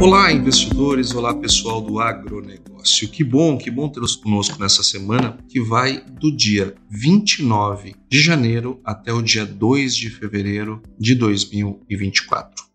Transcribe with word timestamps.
Olá, 0.00 0.30
investidores, 0.30 1.12
olá 1.12 1.34
pessoal 1.34 1.80
do 1.80 1.98
agronegócio. 1.98 3.08
Que 3.08 3.24
bom, 3.24 3.58
que 3.58 3.68
bom 3.68 3.88
tê-los 3.88 4.14
conosco 4.14 4.56
nessa 4.60 4.80
semana 4.80 5.36
que 5.48 5.60
vai 5.60 6.00
do 6.20 6.30
dia 6.30 6.76
29 6.88 7.96
de 8.08 8.22
janeiro 8.22 8.80
até 8.84 9.12
o 9.12 9.20
dia 9.20 9.44
2 9.44 9.96
de 9.96 10.08
fevereiro 10.08 10.80
de 10.96 11.16
2024. 11.16 12.67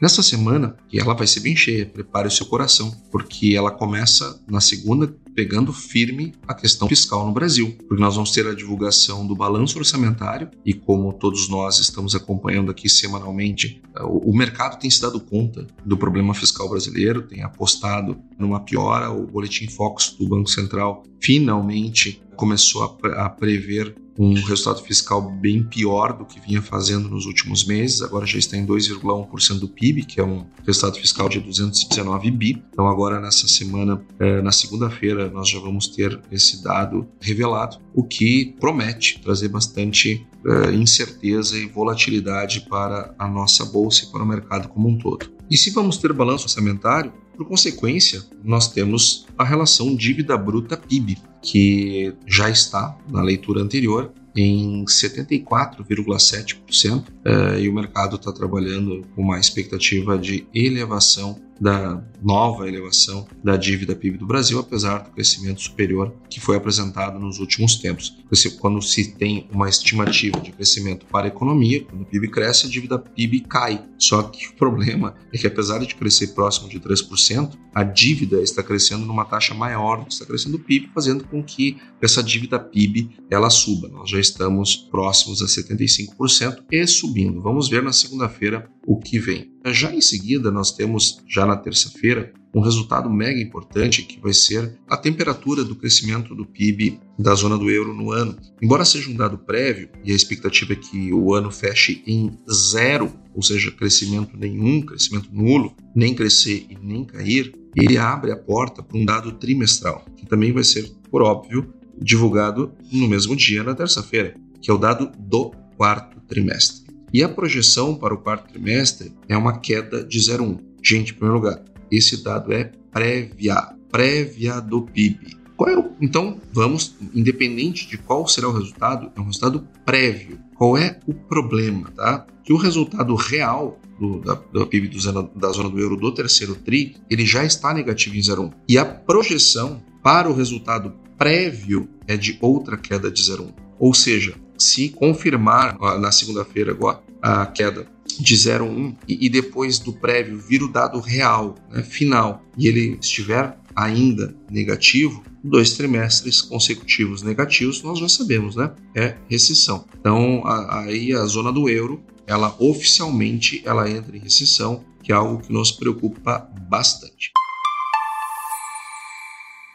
Nessa 0.00 0.22
semana, 0.22 0.76
e 0.92 1.00
ela 1.00 1.14
vai 1.14 1.26
ser 1.26 1.40
bem 1.40 1.56
cheia, 1.56 1.86
prepare 1.86 2.28
o 2.28 2.30
seu 2.30 2.44
coração, 2.44 2.90
porque 3.10 3.54
ela 3.56 3.70
começa 3.70 4.42
na 4.46 4.60
segunda 4.60 5.16
pegando 5.34 5.72
firme 5.72 6.34
a 6.46 6.52
questão 6.52 6.86
fiscal 6.86 7.26
no 7.26 7.32
Brasil, 7.32 7.74
porque 7.88 8.02
nós 8.02 8.14
vamos 8.14 8.30
ter 8.30 8.46
a 8.46 8.54
divulgação 8.54 9.26
do 9.26 9.34
balanço 9.34 9.78
orçamentário 9.78 10.50
e 10.66 10.74
como 10.74 11.14
todos 11.14 11.48
nós 11.48 11.78
estamos 11.78 12.14
acompanhando 12.14 12.70
aqui 12.70 12.90
semanalmente, 12.90 13.82
o 14.02 14.36
mercado 14.36 14.78
tem 14.78 14.90
se 14.90 15.00
dado 15.00 15.18
conta 15.18 15.66
do 15.84 15.96
problema 15.96 16.34
fiscal 16.34 16.68
brasileiro, 16.68 17.22
tem 17.22 17.42
apostado 17.42 18.18
numa 18.38 18.60
piora, 18.60 19.10
o 19.10 19.26
boletim 19.26 19.66
Focus 19.66 20.14
do 20.18 20.28
Banco 20.28 20.50
Central 20.50 21.04
finalmente 21.22 22.22
começou 22.36 22.98
a, 23.14 23.30
prever 23.30 23.94
um 24.18 24.34
resultado 24.34 24.82
fiscal 24.82 25.20
bem 25.20 25.62
pior 25.62 26.12
do 26.12 26.24
que 26.24 26.40
vinha 26.40 26.62
fazendo 26.62 27.08
nos 27.08 27.26
últimos 27.26 27.64
meses. 27.64 28.02
Agora 28.02 28.26
já 28.26 28.38
está 28.38 28.56
em 28.56 28.66
2,1% 28.66 29.58
do 29.58 29.68
PIB, 29.68 30.04
que 30.04 30.20
é 30.20 30.24
um 30.24 30.46
resultado 30.64 30.98
fiscal 30.98 31.28
de 31.28 31.40
219 31.40 32.30
bi. 32.30 32.62
Então 32.72 32.86
agora 32.88 33.20
nessa 33.20 33.46
semana, 33.46 34.00
eh, 34.18 34.40
na 34.42 34.52
segunda-feira, 34.52 35.28
nós 35.30 35.48
já 35.48 35.58
vamos 35.58 35.88
ter 35.88 36.20
esse 36.30 36.62
dado 36.62 37.06
revelado, 37.20 37.78
o 37.94 38.02
que 38.02 38.54
promete 38.58 39.20
trazer 39.20 39.48
bastante 39.48 40.26
eh, 40.46 40.72
incerteza 40.72 41.56
e 41.58 41.66
volatilidade 41.66 42.66
para 42.68 43.14
a 43.18 43.28
nossa 43.28 43.64
bolsa 43.64 44.04
e 44.04 44.12
para 44.12 44.22
o 44.22 44.26
mercado 44.26 44.68
como 44.68 44.88
um 44.88 44.98
todo. 44.98 45.30
E 45.50 45.56
se 45.56 45.70
vamos 45.70 45.98
ter 45.98 46.12
balanço 46.12 46.44
orçamentário, 46.44 47.12
por 47.36 47.46
consequência, 47.46 48.24
nós 48.42 48.68
temos 48.72 49.26
a 49.36 49.44
relação 49.44 49.94
dívida 49.94 50.36
bruta 50.38 50.76
PIB, 50.76 51.18
que 51.46 52.12
já 52.26 52.50
está 52.50 52.98
na 53.08 53.22
leitura 53.22 53.62
anterior 53.62 54.12
em 54.34 54.84
74,7%, 54.84 56.98
uh, 56.98 57.58
e 57.58 57.68
o 57.68 57.74
mercado 57.74 58.16
está 58.16 58.32
trabalhando 58.32 59.06
com 59.14 59.22
uma 59.22 59.38
expectativa 59.38 60.18
de 60.18 60.44
elevação 60.52 61.40
da 61.60 62.02
nova 62.22 62.68
elevação 62.68 63.26
da 63.42 63.56
dívida 63.56 63.94
PIB 63.94 64.18
do 64.18 64.26
Brasil, 64.26 64.58
apesar 64.58 64.98
do 64.98 65.10
crescimento 65.10 65.60
superior 65.60 66.14
que 66.28 66.40
foi 66.40 66.56
apresentado 66.56 67.18
nos 67.18 67.38
últimos 67.38 67.76
tempos. 67.76 68.16
Quando 68.58 68.82
se 68.82 69.12
tem 69.12 69.48
uma 69.52 69.68
estimativa 69.68 70.40
de 70.40 70.52
crescimento 70.52 71.06
para 71.06 71.26
a 71.26 71.28
economia, 71.28 71.84
quando 71.84 72.02
o 72.02 72.04
PIB 72.04 72.28
cresce, 72.28 72.66
a 72.66 72.70
dívida 72.70 72.98
PIB 72.98 73.40
cai. 73.40 73.84
Só 73.98 74.22
que 74.22 74.48
o 74.48 74.54
problema 74.54 75.14
é 75.32 75.38
que, 75.38 75.46
apesar 75.46 75.78
de 75.78 75.94
crescer 75.94 76.28
próximo 76.28 76.68
de 76.68 76.78
3%, 76.78 77.56
a 77.74 77.82
dívida 77.82 78.42
está 78.42 78.62
crescendo 78.62 79.06
numa 79.06 79.24
taxa 79.24 79.54
maior 79.54 79.98
do 79.98 80.06
que 80.06 80.12
está 80.12 80.26
crescendo 80.26 80.56
o 80.56 80.60
PIB, 80.60 80.90
fazendo 80.94 81.24
com 81.24 81.42
que 81.42 81.78
essa 82.00 82.22
dívida 82.22 82.58
PIB 82.58 83.16
ela 83.30 83.50
suba. 83.50 83.88
Nós 83.88 84.10
já 84.10 84.20
estamos 84.20 84.76
próximos 84.76 85.42
a 85.42 85.46
75% 85.46 86.64
e 86.70 86.86
subindo. 86.86 87.40
Vamos 87.40 87.68
ver 87.68 87.82
na 87.82 87.92
segunda-feira 87.92 88.68
o 88.86 88.98
que 88.98 89.18
vem. 89.18 89.55
Já 89.72 89.92
em 89.92 90.00
seguida, 90.00 90.50
nós 90.50 90.70
temos, 90.70 91.18
já 91.28 91.44
na 91.44 91.56
terça-feira, 91.56 92.32
um 92.54 92.60
resultado 92.60 93.10
mega 93.10 93.40
importante 93.40 94.02
que 94.02 94.20
vai 94.20 94.32
ser 94.32 94.78
a 94.88 94.96
temperatura 94.96 95.64
do 95.64 95.74
crescimento 95.74 96.34
do 96.34 96.46
PIB 96.46 97.00
da 97.18 97.34
zona 97.34 97.58
do 97.58 97.68
euro 97.68 97.92
no 97.92 98.12
ano. 98.12 98.36
Embora 98.62 98.84
seja 98.84 99.10
um 99.10 99.16
dado 99.16 99.36
prévio 99.36 99.88
e 100.04 100.12
a 100.12 100.14
expectativa 100.14 100.72
é 100.72 100.76
que 100.76 101.12
o 101.12 101.34
ano 101.34 101.50
feche 101.50 102.02
em 102.06 102.38
zero, 102.50 103.12
ou 103.34 103.42
seja, 103.42 103.72
crescimento 103.72 104.36
nenhum, 104.36 104.80
crescimento 104.80 105.28
nulo, 105.32 105.74
nem 105.94 106.14
crescer 106.14 106.66
e 106.70 106.78
nem 106.80 107.04
cair, 107.04 107.52
ele 107.74 107.98
abre 107.98 108.30
a 108.30 108.36
porta 108.36 108.82
para 108.82 108.96
um 108.96 109.04
dado 109.04 109.32
trimestral, 109.32 110.06
que 110.16 110.24
também 110.24 110.52
vai 110.52 110.64
ser, 110.64 110.90
por 111.10 111.22
óbvio, 111.22 111.74
divulgado 112.00 112.72
no 112.92 113.08
mesmo 113.08 113.34
dia, 113.34 113.64
na 113.64 113.74
terça-feira, 113.74 114.34
que 114.62 114.70
é 114.70 114.74
o 114.74 114.78
dado 114.78 115.10
do 115.18 115.50
quarto 115.76 116.20
trimestre. 116.20 116.85
E 117.16 117.22
a 117.22 117.30
projeção 117.30 117.94
para 117.94 118.12
o 118.12 118.18
quarto 118.18 118.52
trimestre 118.52 119.10
é 119.26 119.34
uma 119.34 119.58
queda 119.58 120.04
de 120.04 120.18
0,1. 120.18 120.58
Gente, 120.84 121.12
em 121.12 121.14
primeiro 121.14 121.36
lugar, 121.36 121.64
esse 121.90 122.22
dado 122.22 122.52
é 122.52 122.70
prévia, 122.92 123.74
prévia 123.90 124.60
do 124.60 124.82
PIB. 124.82 125.34
É 125.66 125.78
o, 125.78 125.92
então, 125.98 126.38
vamos, 126.52 126.94
independente 127.14 127.88
de 127.88 127.96
qual 127.96 128.28
será 128.28 128.50
o 128.50 128.52
resultado, 128.52 129.10
é 129.16 129.18
um 129.18 129.24
resultado 129.24 129.66
prévio. 129.82 130.38
Qual 130.56 130.76
é 130.76 131.00
o 131.06 131.14
problema? 131.14 131.90
Tá? 131.96 132.26
Que 132.44 132.52
o 132.52 132.58
resultado 132.58 133.14
real 133.14 133.80
do, 133.98 134.20
da, 134.20 134.34
do 134.34 134.66
PIB 134.66 134.88
do 134.88 135.00
zona, 135.00 135.22
da 135.34 135.48
zona 135.52 135.70
do 135.70 135.80
euro 135.80 135.96
do 135.96 136.12
terceiro 136.12 136.54
TRI, 136.54 136.96
ele 137.08 137.24
já 137.24 137.42
está 137.46 137.72
negativo 137.72 138.14
em 138.14 138.20
0,1. 138.20 138.52
E 138.68 138.76
a 138.76 138.84
projeção 138.84 139.82
para 140.02 140.28
o 140.28 140.34
resultado 140.34 140.92
prévio 141.16 141.88
é 142.06 142.14
de 142.14 142.36
outra 142.42 142.76
queda 142.76 143.10
de 143.10 143.22
0,1. 143.22 143.54
Ou 143.78 143.94
seja, 143.94 144.34
se 144.58 144.90
confirmar 144.90 145.78
na 145.98 146.10
segunda-feira 146.12 146.72
agora 146.72 147.05
a 147.22 147.46
queda 147.46 147.86
de 148.18 148.34
0,1 148.34 148.96
e, 149.06 149.26
e 149.26 149.28
depois 149.28 149.78
do 149.78 149.92
prévio 149.92 150.38
vir 150.38 150.62
o 150.62 150.68
dado 150.68 151.00
real, 151.00 151.56
né, 151.70 151.82
final, 151.82 152.42
e 152.56 152.68
ele 152.68 152.98
estiver 153.00 153.58
ainda 153.74 154.34
negativo, 154.50 155.22
dois 155.44 155.72
trimestres 155.72 156.40
consecutivos 156.40 157.22
negativos, 157.22 157.82
nós 157.82 157.98
já 157.98 158.08
sabemos, 158.08 158.56
né? 158.56 158.72
É 158.94 159.16
recessão. 159.28 159.84
Então, 160.00 160.42
a, 160.46 160.84
aí 160.84 161.12
a 161.12 161.24
zona 161.26 161.52
do 161.52 161.68
euro, 161.68 162.02
ela 162.26 162.56
oficialmente 162.58 163.62
ela 163.64 163.88
entra 163.90 164.16
em 164.16 164.20
recessão, 164.20 164.82
que 165.02 165.12
é 165.12 165.14
algo 165.14 165.42
que 165.42 165.52
nos 165.52 165.70
preocupa 165.70 166.50
bastante. 166.68 167.32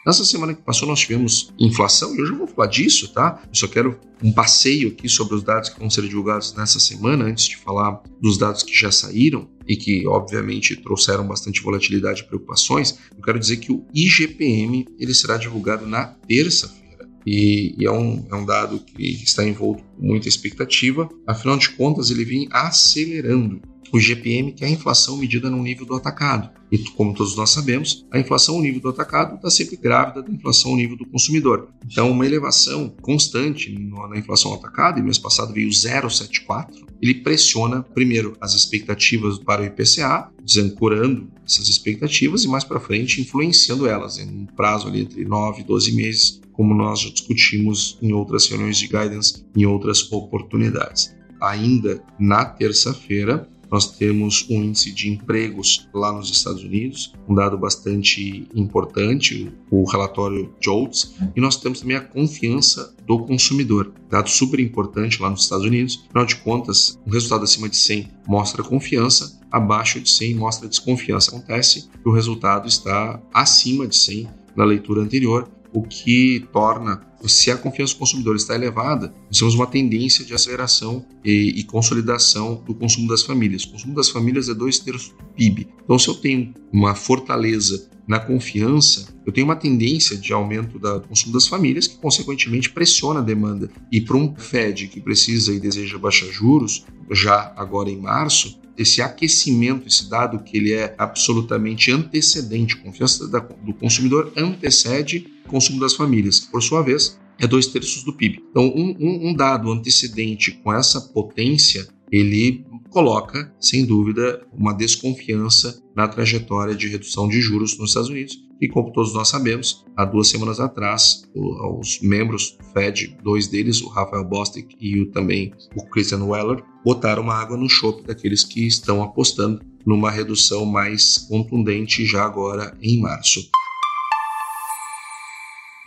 Nessa 0.06 0.26
semana 0.26 0.56
que 0.56 0.64
passou, 0.64 0.88
nós 0.88 1.00
tivemos 1.00 1.54
inflação, 1.60 2.16
e 2.16 2.22
hoje 2.22 2.32
eu 2.32 2.38
vou 2.40 2.48
falar 2.48 2.68
disso, 2.68 3.14
tá? 3.14 3.40
Eu 3.48 3.54
só 3.54 3.68
quero 3.68 4.00
um 4.24 4.34
passeio 4.34 4.90
aqui 4.90 5.08
sobre 5.08 5.36
os 5.36 5.44
dados 5.44 5.70
que 5.70 5.80
vão 5.80 5.92
ser 5.92 6.02
divulgados 6.08 6.56
nessa 6.56 6.80
semana, 6.80 7.26
antes 7.26 7.46
de 7.46 7.58
falar 7.58 8.02
dos 8.20 8.36
dados 8.36 8.64
que 8.64 8.74
já 8.74 8.92
saíram 8.92 9.48
e 9.68 9.76
que, 9.76 10.08
obviamente, 10.08 10.76
trouxeram 10.76 11.28
bastante 11.28 11.62
volatilidade 11.62 12.22
e 12.22 12.26
preocupações. 12.26 12.98
Eu 13.16 13.22
quero 13.22 13.38
dizer 13.38 13.58
que 13.58 13.72
o 13.72 13.86
IGPM 13.94 14.88
ele 14.98 15.14
será 15.14 15.38
divulgado 15.38 15.86
na 15.86 16.06
terça-feira. 16.06 16.81
E, 17.26 17.76
e 17.78 17.85
é, 17.85 17.91
um, 17.91 18.26
é 18.29 18.35
um 18.35 18.46
dado 18.46 18.79
que 18.79 19.03
está 19.23 19.46
envolto 19.46 19.84
com 19.84 20.06
muita 20.06 20.28
expectativa, 20.28 21.09
afinal 21.28 21.58
de 21.58 21.70
contas, 21.70 22.09
ele 22.09 22.26
vem 22.26 22.47
acelerando 22.52 23.62
o 23.91 24.00
GPM, 24.00 24.53
que 24.53 24.64
é 24.64 24.68
a 24.68 24.72
inflação 24.72 25.18
medida 25.18 25.50
no 25.50 25.62
nível 25.62 25.85
do 25.85 25.96
atacado. 25.96 26.50
E 26.72 26.78
como 26.78 27.14
todos 27.14 27.35
nós 27.35 27.50
sabemos, 27.50 28.06
a 28.09 28.18
inflação 28.18 28.56
no 28.56 28.62
nível 28.62 28.79
do 28.79 28.90
atacado 28.90 29.35
está 29.35 29.50
sempre 29.50 29.76
grávida 29.76 30.23
da 30.23 30.32
inflação 30.32 30.72
no 30.72 30.78
nível 30.78 30.96
do 30.96 31.06
consumidor. 31.06 31.68
Então, 31.85 32.09
uma 32.09 32.26
elevação 32.26 32.96
constante 33.02 33.73
na 34.09 34.18
inflação 34.18 34.53
atacada, 34.53 35.00
e 35.00 35.03
mês 35.03 35.18
passado 35.18 35.53
veio 35.53 35.70
0,74, 35.70 36.85
ele 37.02 37.16
pressiona, 37.16 37.84
primeiro, 37.84 38.38
as 38.40 38.53
expectativas 38.53 39.40
para 39.40 39.64
o 39.64 39.66
IPCA, 39.66 40.29
desancorando 40.41 41.29
essas 41.46 41.68
expectativas 41.68 42.44
e 42.44 42.47
mais 42.47 42.64
para 42.64 42.79
frente 42.79 43.20
influenciando 43.20 43.88
elas 43.88 44.18
em 44.18 44.29
um 44.29 44.46
prazo 44.46 44.88
ali 44.88 45.02
entre 45.02 45.26
9 45.26 45.62
e 45.62 45.64
12 45.66 45.91
meses, 45.94 46.41
como 46.61 46.75
nós 46.75 46.99
já 46.99 47.09
discutimos 47.09 47.97
em 48.03 48.13
outras 48.13 48.46
reuniões 48.46 48.78
de 48.78 48.85
guidance, 48.85 49.43
em 49.58 49.66
outras 49.66 50.11
oportunidades. 50.11 51.11
Ainda 51.41 52.03
na 52.19 52.46
terça-feira, 52.46 53.49
nós 53.72 53.97
temos 53.97 54.46
um 54.47 54.61
índice 54.61 54.91
de 54.91 55.09
empregos 55.09 55.90
lá 55.91 56.11
nos 56.11 56.29
Estados 56.29 56.63
Unidos, 56.63 57.16
um 57.28 57.34
dado 57.34 57.58
bastante 57.58 58.47
importante, 58.53 59.52
o 59.72 59.90
relatório 59.90 60.53
JOLTS, 60.61 61.16
e 61.35 61.41
nós 61.41 61.55
temos 61.55 61.81
também 61.81 61.97
a 61.97 62.02
confiança 62.02 62.96
do 63.08 63.25
consumidor, 63.25 63.91
dado 64.08 64.29
super 64.29 64.59
importante 64.59 65.19
lá 65.19 65.31
nos 65.31 65.41
Estados 65.41 65.66
Unidos. 65.66 66.03
Afinal 66.09 66.28
de 66.28 66.35
contas, 66.35 66.99
um 67.08 67.09
resultado 67.09 67.43
acima 67.43 67.67
de 67.67 67.78
100 67.78 68.08
mostra 68.28 68.61
confiança, 68.61 69.41
abaixo 69.52 69.99
de 69.99 70.11
100 70.11 70.35
mostra 70.35 70.69
desconfiança. 70.69 71.31
Acontece 71.31 71.90
que 71.90 72.08
o 72.08 72.13
resultado 72.13 72.67
está 72.67 73.19
acima 73.34 73.87
de 73.87 73.96
100 73.96 74.29
na 74.55 74.63
leitura 74.63 75.02
anterior, 75.02 75.49
o 75.73 75.82
que 75.84 76.46
torna, 76.52 77.02
se 77.26 77.52
a 77.52 77.58
confiança 77.58 77.94
do 77.94 78.00
consumidor 78.00 78.35
está 78.35 78.56
elevada, 78.56 79.14
nós 79.28 79.38
temos 79.38 79.56
uma 79.56 79.68
tendência 79.68 80.26
de 80.26 80.34
aceleração 80.34 81.06
e, 81.23 81.59
e, 81.59 81.64
consolidação 81.64 82.62
do 82.66 82.73
consumo 82.73 83.08
das 83.08 83.23
famílias. 83.23 83.64
O 83.64 83.72
consumo 83.72 83.96
das 83.96 84.09
famílias 84.09 84.50
é 84.50 84.53
dois 84.53 84.79
terços 84.79 85.09
do 85.09 85.23
PIB. 85.35 85.68
Então, 85.84 85.97
se 85.97 86.08
eu 86.08 86.16
tenho 86.16 86.53
uma 86.72 86.96
fortaleza 86.96 87.90
na 88.08 88.20
confiança, 88.20 89.14
eu 89.26 89.32
tenho 89.32 89.46
uma 89.46 89.56
tendência 89.56 90.18
de 90.18 90.34
aumento 90.34 90.78
do 90.79 91.02
consumo 91.02 91.34
das 91.34 91.47
famílias, 91.47 91.88
que 91.88 91.97
consequentemente 91.97 92.70
pressiona 92.70 93.20
a 93.20 93.23
demanda. 93.23 93.70
E 93.91 94.02
para 94.02 94.18
um 94.18 94.35
Fed 94.35 94.88
que 94.88 95.00
precisa 95.00 95.53
e 95.53 95.59
deseja 95.59 95.97
baixar 95.97 96.26
juros, 96.28 96.85
já 97.12 97.53
agora 97.56 97.90
em 97.90 97.97
março, 97.97 98.59
esse 98.82 99.02
aquecimento, 99.02 99.88
esse 99.88 100.10
dado 100.10 100.40
que 100.44 100.58
ele 100.58 100.74
é 100.74 100.96
absolutamente 100.98 101.92
antecedente, 101.92 102.78
confiança 102.78 103.28
do 103.28 103.74
consumidor 103.74 104.32
antecede 104.36 105.28
o 105.46 105.50
consumo 105.50 105.80
das 105.80 105.94
famílias, 105.94 106.40
por 106.40 106.62
sua 106.62 106.82
vez, 106.82 107.20
é 107.40 107.48
dois 107.48 107.68
terços 107.68 108.04
do 108.04 108.14
PIB. 108.14 108.44
Então, 108.50 108.66
um, 108.68 108.96
um, 109.00 109.30
um 109.30 109.34
dado 109.34 109.72
antecedente 109.72 110.52
com 110.52 110.74
essa 110.74 111.02
potência, 111.02 111.88
ele 112.12 112.66
coloca, 112.90 113.52
sem 113.60 113.86
dúvida, 113.86 114.46
uma 114.54 114.74
desconfiança 114.74 115.82
na 115.96 116.08
trajetória 116.08 116.76
de 116.76 116.88
redução 116.88 117.28
de 117.28 117.42
juros 117.42 117.78
nos 117.78 117.90
Estados 117.90 118.10
Unidos. 118.10 118.38
E 118.61 118.69
como 118.69 118.93
todos 118.93 119.13
nós 119.16 119.28
sabemos, 119.28 119.84
há 119.97 120.05
duas 120.05 120.29
semanas 120.29 120.59
atrás, 120.59 121.23
os 121.34 121.99
membros 121.99 122.52
do 122.52 122.63
Fed, 122.66 123.17
dois 123.23 123.47
deles, 123.47 123.81
o 123.81 123.90
Rafael 123.90 124.23
Bostic 124.23 124.75
e 124.79 125.02
o, 125.02 125.11
também 125.11 125.52
o 125.75 125.84
Christian 125.87 126.23
Weller, 126.23 126.63
botaram 126.85 127.23
uma 127.23 127.34
água 127.34 127.58
no 127.58 127.67
chope 127.67 128.03
daqueles 128.05 128.43
que 128.43 128.67
estão 128.67 129.02
apostando 129.02 129.66
numa 129.84 130.11
redução 130.11 130.63
mais 130.63 131.17
contundente 131.28 132.05
já 132.05 132.23
agora 132.23 132.78
em 132.79 132.99
março. 132.99 133.41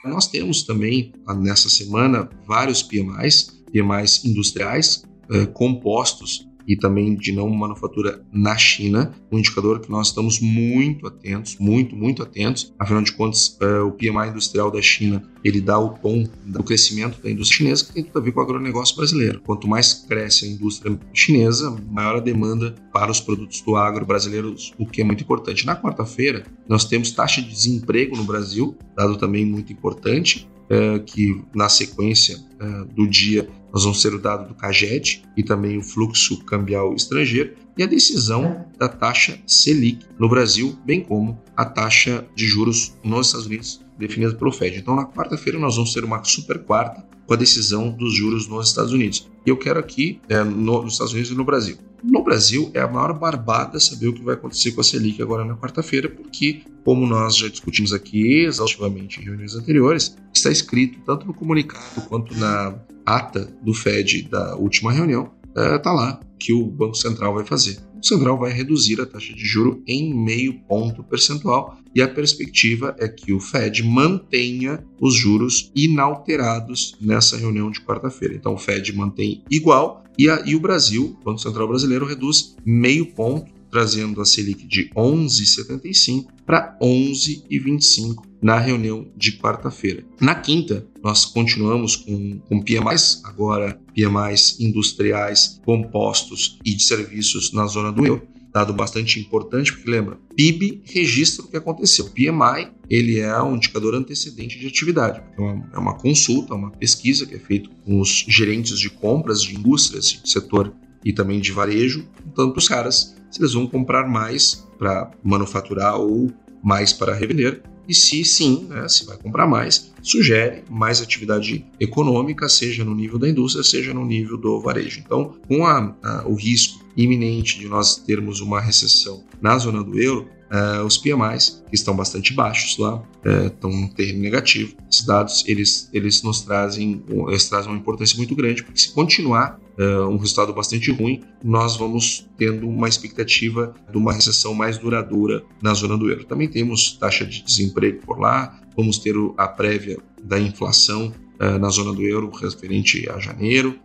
Nós 0.05 0.27
temos 0.27 0.65
também, 0.65 1.13
nessa 1.39 1.71
semana, 1.71 2.29
vários 2.45 2.83
PMIs, 2.83 3.63
PMIs 3.73 4.25
industriais, 4.25 5.05
eh, 5.31 5.47
compostos 5.47 6.47
e 6.67 6.77
também 6.77 7.15
de 7.15 7.33
não 7.33 7.49
manufatura 7.49 8.25
na 8.33 8.57
China, 8.57 9.13
um 9.31 9.39
indicador 9.39 9.81
que 9.81 9.91
nós 9.91 10.09
estamos 10.09 10.41
muito 10.41 11.07
atentos, 11.07 11.57
muito, 11.59 11.97
muito 11.97 12.23
atentos. 12.23 12.73
Afinal 12.79 13.03
de 13.03 13.13
contas, 13.13 13.57
é, 13.61 13.81
o 13.81 13.93
PMI 13.93 14.31
industrial 14.31 14.71
da 14.71 14.81
China 14.81 15.23
ele 15.45 15.61
dá 15.61 15.79
o 15.79 15.91
tom 15.91 16.25
do 16.47 16.65
crescimento 16.65 17.23
da 17.23 17.31
indústria 17.31 17.59
chinesa, 17.59 17.85
que 17.85 17.93
tem 17.93 18.05
tudo 18.05 18.19
a 18.19 18.23
ver 18.23 18.33
com 18.33 18.41
o 18.41 18.43
agronegócio 18.43 18.97
brasileiro. 18.97 19.43
Quanto 19.45 19.69
mais 19.69 19.93
cresce 19.93 20.47
a 20.47 20.49
indústria 20.49 20.99
chinesa, 21.13 21.77
maior 21.91 22.17
a 22.17 22.21
demanda 22.21 22.75
para 22.93 23.11
os 23.11 23.21
produtos 23.21 23.61
do 23.61 23.77
agro 23.77 24.07
brasileiro, 24.07 24.55
o 24.79 24.87
que 24.87 25.03
é 25.03 25.05
muito 25.05 25.23
importante. 25.23 25.67
Na 25.67 25.77
quarta-feira, 25.77 26.45
nós 26.67 26.87
temos 26.87 27.11
taxa 27.11 27.43
de 27.43 27.51
desemprego 27.51 28.17
no 28.17 28.25
Brasil, 28.25 28.75
dado 28.97 29.19
também 29.19 29.45
muito 29.45 29.71
importante, 29.71 30.49
é, 30.69 30.99
que 31.01 31.43
na 31.55 31.69
sequência 31.69 32.39
é, 32.61 32.85
do 32.95 33.07
dia 33.07 33.49
nós 33.73 33.83
vamos 33.83 34.01
ter 34.01 34.15
o 34.15 34.21
dado 34.21 34.49
do 34.49 34.55
CAGED 34.55 35.25
e 35.37 35.43
também 35.43 35.77
o 35.77 35.83
fluxo 35.83 36.45
cambial 36.45 36.95
estrangeiro 36.95 37.55
e 37.77 37.83
a 37.83 37.87
decisão 37.87 38.67
da 38.79 38.89
taxa 38.89 39.39
Selic 39.47 40.07
no 40.19 40.29
Brasil, 40.29 40.79
bem 40.85 41.01
como 41.01 41.41
a 41.57 41.65
taxa 41.65 42.25
de 42.37 42.47
juros 42.47 42.97
nos 43.03 43.27
Estados 43.27 43.47
Unidos 43.47 43.85
definida 43.99 44.35
pelo 44.35 44.53
Fed. 44.53 44.79
Então, 44.79 44.95
na 44.95 45.07
quarta-feira, 45.07 45.59
nós 45.59 45.77
vamos 45.77 45.93
ter 45.93 46.05
uma 46.05 46.23
super 46.25 46.59
quarta 46.61 47.05
com 47.27 47.35
a 47.35 47.37
decisão 47.37 47.91
dos 47.91 48.15
juros 48.15 48.47
nos 48.47 48.69
Estados 48.69 48.93
Unidos. 48.93 49.29
E 49.47 49.51
eu 49.51 49.57
quero 49.57 49.79
aqui, 49.79 50.21
é, 50.29 50.43
no, 50.43 50.83
nos 50.83 50.95
Estados 50.95 51.13
Unidos 51.13 51.31
e 51.31 51.35
no 51.35 51.45
Brasil. 51.45 51.77
No 52.07 52.23
Brasil, 52.23 52.71
é 52.75 52.81
a 52.81 52.87
maior 52.87 53.19
barbada 53.19 53.81
saber 53.81 54.09
o 54.09 54.13
que 54.13 54.23
vai 54.23 54.35
acontecer 54.35 54.73
com 54.73 54.83
a 54.83 54.85
Selic 54.85 55.23
agora 55.23 55.43
na 55.43 55.57
quarta-feira, 55.57 56.07
porque, 56.07 56.63
como 56.85 57.07
nós 57.07 57.35
já 57.35 57.49
discutimos 57.49 57.95
aqui 57.95 58.45
exaustivamente 58.45 59.21
em 59.21 59.25
reuniões 59.25 59.55
anteriores, 59.55 60.15
está 60.35 60.51
escrito 60.51 60.99
tanto 61.07 61.27
no 61.27 61.33
comunicado 61.33 62.03
quanto 62.07 62.37
na 62.39 62.79
ata 63.07 63.51
do 63.63 63.73
Fed 63.73 64.29
da 64.29 64.55
última 64.55 64.93
reunião, 64.93 65.33
está 65.49 65.91
é, 65.91 65.95
lá 65.95 66.21
que 66.39 66.53
o 66.53 66.67
Banco 66.67 66.95
Central 66.95 67.35
vai 67.35 67.45
fazer. 67.45 67.79
O 68.05 68.07
Central 68.07 68.39
vai 68.39 68.53
reduzir 68.53 69.01
a 69.01 69.07
taxa 69.07 69.33
de 69.33 69.47
juro 69.47 69.83
em 69.87 70.13
meio 70.13 70.61
ponto 70.69 71.03
percentual 71.03 71.79
e 71.95 72.03
a 72.03 72.07
perspectiva 72.07 72.95
é 72.99 73.09
que 73.09 73.33
o 73.33 73.41
Fed 73.41 73.83
mantenha 73.83 74.85
os 75.01 75.15
juros 75.15 75.73
inalterados 75.75 76.95
nessa 77.01 77.39
reunião 77.39 77.71
de 77.71 77.81
quarta-feira. 77.81 78.35
Então 78.35 78.53
o 78.53 78.59
Fed 78.59 78.95
mantém 78.95 79.43
igual 79.51 80.05
e, 80.19 80.29
a, 80.29 80.43
e 80.45 80.55
o 80.55 80.61
Brasil, 80.61 81.17
o 81.19 81.25
Banco 81.25 81.39
Central 81.39 81.67
Brasileiro, 81.67 82.05
reduz 82.05 82.55
meio 82.63 83.07
ponto 83.07 83.51
trazendo 83.75 84.21
a 84.21 84.25
Selic 84.25 84.69
de 84.69 84.89
11,75 84.91 86.27
para 86.47 86.79
11,25 86.81 88.25
na 88.41 88.57
reunião 88.57 89.11
de 89.17 89.33
quarta-feira. 89.33 90.05
Na 90.21 90.37
quinta, 90.37 90.87
nós 91.03 91.25
continuamos 91.25 91.97
com, 91.97 92.39
com 92.39 92.63
PMIs, 92.63 93.21
agora 93.25 93.77
PMIs 93.93 94.61
industriais, 94.61 95.61
compostos 95.65 96.57
e 96.65 96.73
de 96.73 96.85
serviços 96.85 97.53
na 97.53 97.67
zona 97.67 97.91
do 97.91 98.07
euro 98.07 98.23
dado 98.53 98.73
bastante 98.73 99.19
importante, 99.19 99.73
porque 99.73 99.91
lembra, 99.91 100.17
PIB 100.37 100.83
registra 100.85 101.45
o 101.45 101.49
que 101.49 101.57
aconteceu. 101.57 102.09
PMI, 102.11 102.71
ele 102.89 103.19
é 103.19 103.43
um 103.43 103.57
indicador 103.57 103.97
antecedente 103.97 104.61
de 104.61 104.69
atividade. 104.69 105.21
Então, 105.33 105.67
é 105.73 105.77
uma 105.77 105.99
consulta, 105.99 106.55
uma 106.55 106.71
pesquisa 106.71 107.27
que 107.27 107.35
é 107.35 107.39
feita 107.41 107.69
com 107.85 107.99
os 107.99 108.25
gerentes 108.29 108.79
de 108.79 108.89
compras 108.89 109.43
de 109.43 109.57
indústrias, 109.57 110.21
de 110.23 110.31
setor 110.31 110.73
e 111.05 111.13
também 111.13 111.41
de 111.41 111.53
varejo, 111.53 112.07
tanto 112.35 112.59
os 112.59 112.69
caras 112.69 113.15
se 113.31 113.41
eles 113.41 113.53
vão 113.53 113.67
comprar 113.67 114.09
mais 114.09 114.67
para 114.79 115.11
manufaturar 115.23 115.97
ou 115.97 116.33
mais 116.63 116.93
para 116.93 117.15
revender. 117.15 117.63
E 117.87 117.95
se 117.95 118.25
sim, 118.25 118.67
né, 118.71 118.89
se 118.89 119.05
vai 119.05 119.19
comprar 119.19 119.47
mais, 119.47 119.93
sugere 120.01 120.65
mais 120.71 121.03
atividade 121.03 121.67
econômica, 121.79 122.49
seja 122.49 122.83
no 122.83 122.95
nível 122.95 123.19
da 123.19 123.29
indústria, 123.29 123.63
seja 123.63 123.93
no 123.93 124.07
nível 124.07 124.39
do 124.39 124.59
varejo. 124.61 125.03
Então, 125.05 125.35
com 125.47 125.67
a, 125.67 125.95
a, 126.03 126.27
o 126.27 126.35
risco 126.35 126.83
iminente 126.97 127.59
de 127.59 127.69
nós 127.69 127.97
termos 127.97 128.41
uma 128.41 128.61
recessão 128.61 129.25
na 129.43 129.59
zona 129.59 129.83
do 129.83 130.01
euro, 130.01 130.29
Uh, 130.45 130.85
os 130.85 130.97
PMIs, 130.99 131.65
que 131.69 131.75
estão 131.75 131.97
bastante 131.97 132.33
baixos 132.33 132.79
lá, 132.79 132.97
uh, 132.97 133.47
estão 133.47 133.73
em 133.73 133.89
terreno 133.89 134.21
negativo. 134.21 134.77
Esses 134.89 135.05
dados, 135.05 135.43
eles, 135.49 135.89
eles 135.93 136.23
nos 136.23 136.43
trazem, 136.43 137.03
eles 137.27 137.49
trazem 137.49 137.73
uma 137.73 137.79
importância 137.79 138.17
muito 138.17 138.37
grande, 138.37 138.63
porque 138.63 138.79
se 138.79 138.93
continuar 138.93 139.59
uh, 139.79 140.09
um 140.09 140.17
resultado 140.17 140.53
bastante 140.53 140.91
ruim, 140.91 141.23
nós 141.43 141.77
vamos 141.77 142.29
tendo 142.37 142.69
uma 142.69 142.89
expectativa 142.89 143.75
de 143.91 143.97
uma 143.97 144.13
recessão 144.13 144.55
mais 144.55 144.79
duradoura 144.79 145.45
na 145.63 145.75
zona 145.75 145.97
do 145.97 146.09
euro. 146.09 146.25
Também 146.25 146.49
temos 146.49 146.93
taxa 146.93 147.25
de 147.25 147.43
desemprego 147.43 148.01
por 148.05 148.19
lá, 148.19 148.61
vamos 148.77 148.99
ter 148.99 149.15
a 149.37 149.49
prévia 149.49 149.99
da 150.23 150.39
inflação 150.39 151.13
na 151.61 151.69
zona 151.69 151.93
do 151.93 152.03
euro 152.03 152.31
referente 152.31 153.09
a 153.11 153.19
janeiro. 153.19 153.79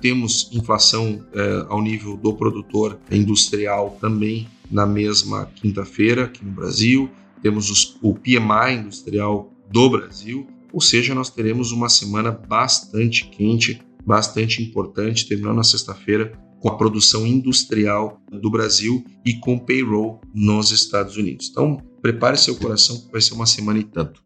temos 0.00 0.50
inflação 0.52 1.24
ao 1.68 1.80
nível 1.82 2.16
do 2.16 2.34
produtor 2.34 2.98
industrial 3.10 3.96
também 4.00 4.48
na 4.70 4.86
mesma 4.86 5.46
quinta-feira 5.54 6.24
aqui 6.24 6.44
no 6.44 6.52
Brasil. 6.52 7.10
Temos 7.42 7.70
os, 7.70 7.96
o 8.02 8.14
PMI 8.14 8.80
industrial 8.80 9.52
do 9.70 9.90
Brasil, 9.90 10.46
ou 10.72 10.80
seja, 10.80 11.14
nós 11.14 11.30
teremos 11.30 11.72
uma 11.72 11.88
semana 11.88 12.30
bastante 12.30 13.26
quente, 13.26 13.80
bastante 14.06 14.62
importante, 14.62 15.26
terminando 15.26 15.56
na 15.56 15.64
sexta-feira 15.64 16.32
com 16.60 16.68
a 16.68 16.76
produção 16.76 17.26
industrial 17.26 18.20
do 18.30 18.50
Brasil 18.50 19.04
e 19.24 19.34
com 19.34 19.58
payroll 19.58 20.20
nos 20.34 20.70
Estados 20.70 21.16
Unidos. 21.16 21.48
Então, 21.50 21.76
prepare 22.00 22.38
seu 22.38 22.56
coração, 22.56 22.98
que 22.98 23.12
vai 23.12 23.20
ser 23.20 23.34
uma 23.34 23.46
semana 23.46 23.78
e 23.78 23.84
tanto. 23.84 24.22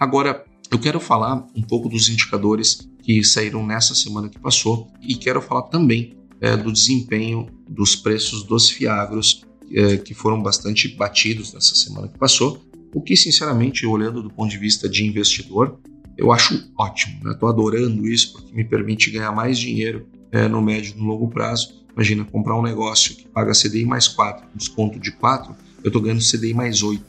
Agora, 0.00 0.44
eu 0.70 0.78
quero 0.78 0.98
falar 0.98 1.46
um 1.54 1.62
pouco 1.62 1.88
dos 1.88 2.08
indicadores 2.08 2.88
que 3.02 3.22
saíram 3.22 3.64
nessa 3.64 3.94
semana 3.94 4.28
que 4.28 4.38
passou 4.38 4.88
e 5.00 5.14
quero 5.14 5.40
falar 5.40 5.62
também 5.62 6.16
é, 6.40 6.56
do 6.56 6.72
desempenho 6.72 7.48
dos 7.68 7.94
preços 7.94 8.42
dos 8.42 8.68
fiagros, 8.68 9.42
é, 9.72 9.96
que 9.96 10.14
foram 10.14 10.42
bastante 10.42 10.88
batidos 10.88 11.52
nessa 11.52 11.74
semana 11.74 12.08
que 12.08 12.18
passou, 12.18 12.60
o 12.94 13.00
que, 13.00 13.16
sinceramente, 13.16 13.86
olhando 13.86 14.22
do 14.22 14.30
ponto 14.30 14.50
de 14.50 14.58
vista 14.58 14.88
de 14.88 15.04
investidor, 15.04 15.78
eu 16.16 16.32
acho 16.32 16.70
ótimo. 16.78 17.30
Estou 17.30 17.48
né? 17.48 17.54
adorando 17.54 18.06
isso 18.06 18.32
porque 18.32 18.54
me 18.54 18.64
permite 18.64 19.10
ganhar 19.10 19.32
mais 19.32 19.58
dinheiro 19.58 20.06
é, 20.32 20.48
no 20.48 20.62
médio 20.62 20.94
e 20.94 20.98
no 20.98 21.06
longo 21.06 21.28
prazo. 21.28 21.84
Imagina, 21.94 22.24
comprar 22.24 22.58
um 22.58 22.62
negócio 22.62 23.14
que 23.14 23.26
paga 23.28 23.52
CDI 23.52 23.84
mais 23.84 24.06
4, 24.08 24.46
desconto 24.54 24.98
de 24.98 25.12
4, 25.12 25.54
eu 25.82 25.88
estou 25.88 26.02
ganhando 26.02 26.20
CDI 26.20 26.52
mais 26.52 26.82
8. 26.82 27.04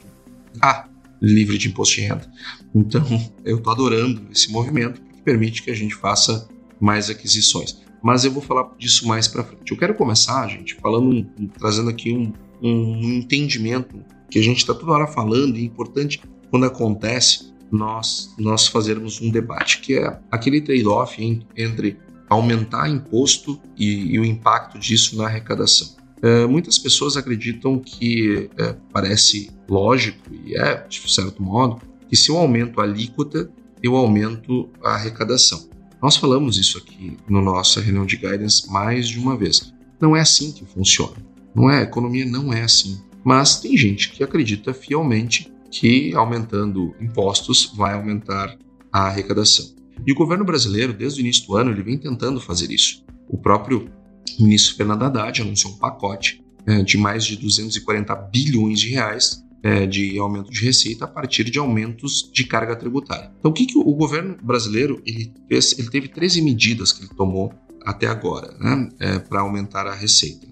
Ah, 0.60 0.88
livre 1.20 1.58
de 1.58 1.68
imposto 1.68 1.96
de 1.96 2.02
renda. 2.02 2.30
Então, 2.74 3.04
eu 3.44 3.58
estou 3.58 3.72
adorando 3.72 4.22
esse 4.32 4.50
movimento 4.50 5.00
que 5.00 5.22
permite 5.22 5.62
que 5.62 5.70
a 5.70 5.74
gente 5.74 5.94
faça 5.94 6.48
mais 6.80 7.10
aquisições. 7.10 7.82
mas 8.02 8.24
eu 8.24 8.30
vou 8.30 8.42
falar 8.42 8.70
disso 8.78 9.06
mais 9.06 9.26
para 9.26 9.42
frente. 9.42 9.72
Eu 9.72 9.76
quero 9.76 9.94
começar, 9.94 10.46
gente, 10.48 10.74
falando, 10.76 11.26
trazendo 11.58 11.90
aqui 11.90 12.12
um, 12.12 12.32
um 12.62 13.14
entendimento 13.14 14.02
que 14.30 14.38
a 14.38 14.42
gente 14.42 14.58
está 14.58 14.72
toda 14.72 14.92
hora 14.92 15.06
falando 15.06 15.56
e 15.56 15.62
é 15.62 15.64
importante 15.64 16.20
quando 16.50 16.66
acontece 16.66 17.52
nós 17.70 18.34
nós 18.38 18.66
fazermos 18.66 19.20
um 19.20 19.30
debate, 19.30 19.80
que 19.80 19.98
é 19.98 20.18
aquele 20.30 20.60
trade-off 20.60 21.20
entre 21.56 21.98
aumentar 22.28 22.88
imposto 22.88 23.60
e, 23.76 24.14
e, 24.14 24.18
o 24.18 24.24
impacto 24.24 24.78
disso 24.78 25.16
na 25.16 25.24
arrecadação. 25.24 25.96
É, 26.20 26.46
muitas 26.46 26.76
pessoas 26.78 27.16
acreditam 27.16 27.78
que 27.78 28.50
é, 28.58 28.74
parece 28.92 29.50
lógico, 29.68 30.18
e 30.44 30.54
é, 30.56 30.86
de 30.86 31.00
certo 31.10 31.42
modo, 31.42 31.80
que 32.08 32.16
se 32.16 32.30
eu 32.30 32.36
aumento 32.36 32.80
a 32.80 32.84
alíquota, 32.84 33.50
eu 33.82 33.96
aumento 33.96 34.68
a 34.82 34.94
arrecadação. 34.94 35.68
Nós 36.02 36.16
falamos 36.16 36.58
isso 36.58 36.78
aqui 36.78 37.16
no 37.28 37.40
nossa 37.40 37.80
reunião 37.80 38.06
de 38.06 38.16
guidance 38.16 38.70
mais 38.70 39.08
de 39.08 39.18
uma 39.18 39.36
vez. 39.36 39.72
Não 40.00 40.16
é 40.16 40.20
assim 40.20 40.52
que 40.52 40.64
funciona. 40.64 41.16
Não 41.54 41.70
é, 41.70 41.80
a 41.80 41.82
economia 41.82 42.24
não 42.24 42.52
é 42.52 42.62
assim. 42.62 43.00
Mas 43.24 43.60
tem 43.60 43.76
gente 43.76 44.10
que 44.10 44.22
acredita 44.22 44.72
fielmente 44.72 45.52
que 45.70 46.14
aumentando 46.14 46.94
impostos 47.00 47.72
vai 47.76 47.94
aumentar 47.94 48.56
a 48.92 49.06
arrecadação. 49.06 49.66
E 50.06 50.12
o 50.12 50.14
governo 50.14 50.44
brasileiro, 50.44 50.92
desde 50.92 51.20
o 51.20 51.22
início 51.22 51.46
do 51.46 51.56
ano, 51.56 51.70
ele 51.70 51.82
vem 51.82 51.98
tentando 51.98 52.40
fazer 52.40 52.70
isso. 52.70 53.04
O 53.28 53.36
próprio 53.36 53.90
ministro 54.38 54.76
Fernando 54.76 55.02
Haddad 55.02 55.42
anunciou 55.42 55.74
um 55.74 55.78
pacote 55.78 56.42
é, 56.66 56.82
de 56.82 56.96
mais 56.96 57.24
de 57.24 57.36
240 57.36 58.14
bilhões 58.14 58.80
de 58.80 58.90
reais 58.90 59.42
é, 59.62 59.86
de 59.86 60.18
aumento 60.18 60.50
de 60.50 60.64
receita 60.64 61.04
a 61.04 61.08
partir 61.08 61.44
de 61.44 61.58
aumentos 61.58 62.30
de 62.32 62.44
carga 62.44 62.76
tributária. 62.76 63.30
Então, 63.38 63.50
o 63.50 63.54
que, 63.54 63.66
que 63.66 63.78
o 63.78 63.94
governo 63.94 64.36
brasileiro 64.42 65.02
ele 65.04 65.32
fez? 65.48 65.78
Ele 65.78 65.90
teve 65.90 66.08
13 66.08 66.42
medidas 66.42 66.92
que 66.92 67.02
ele 67.02 67.14
tomou 67.16 67.52
até 67.84 68.06
agora 68.06 68.54
né, 68.58 68.88
é, 69.00 69.18
para 69.18 69.40
aumentar 69.40 69.86
a 69.86 69.94
receita. 69.94 70.46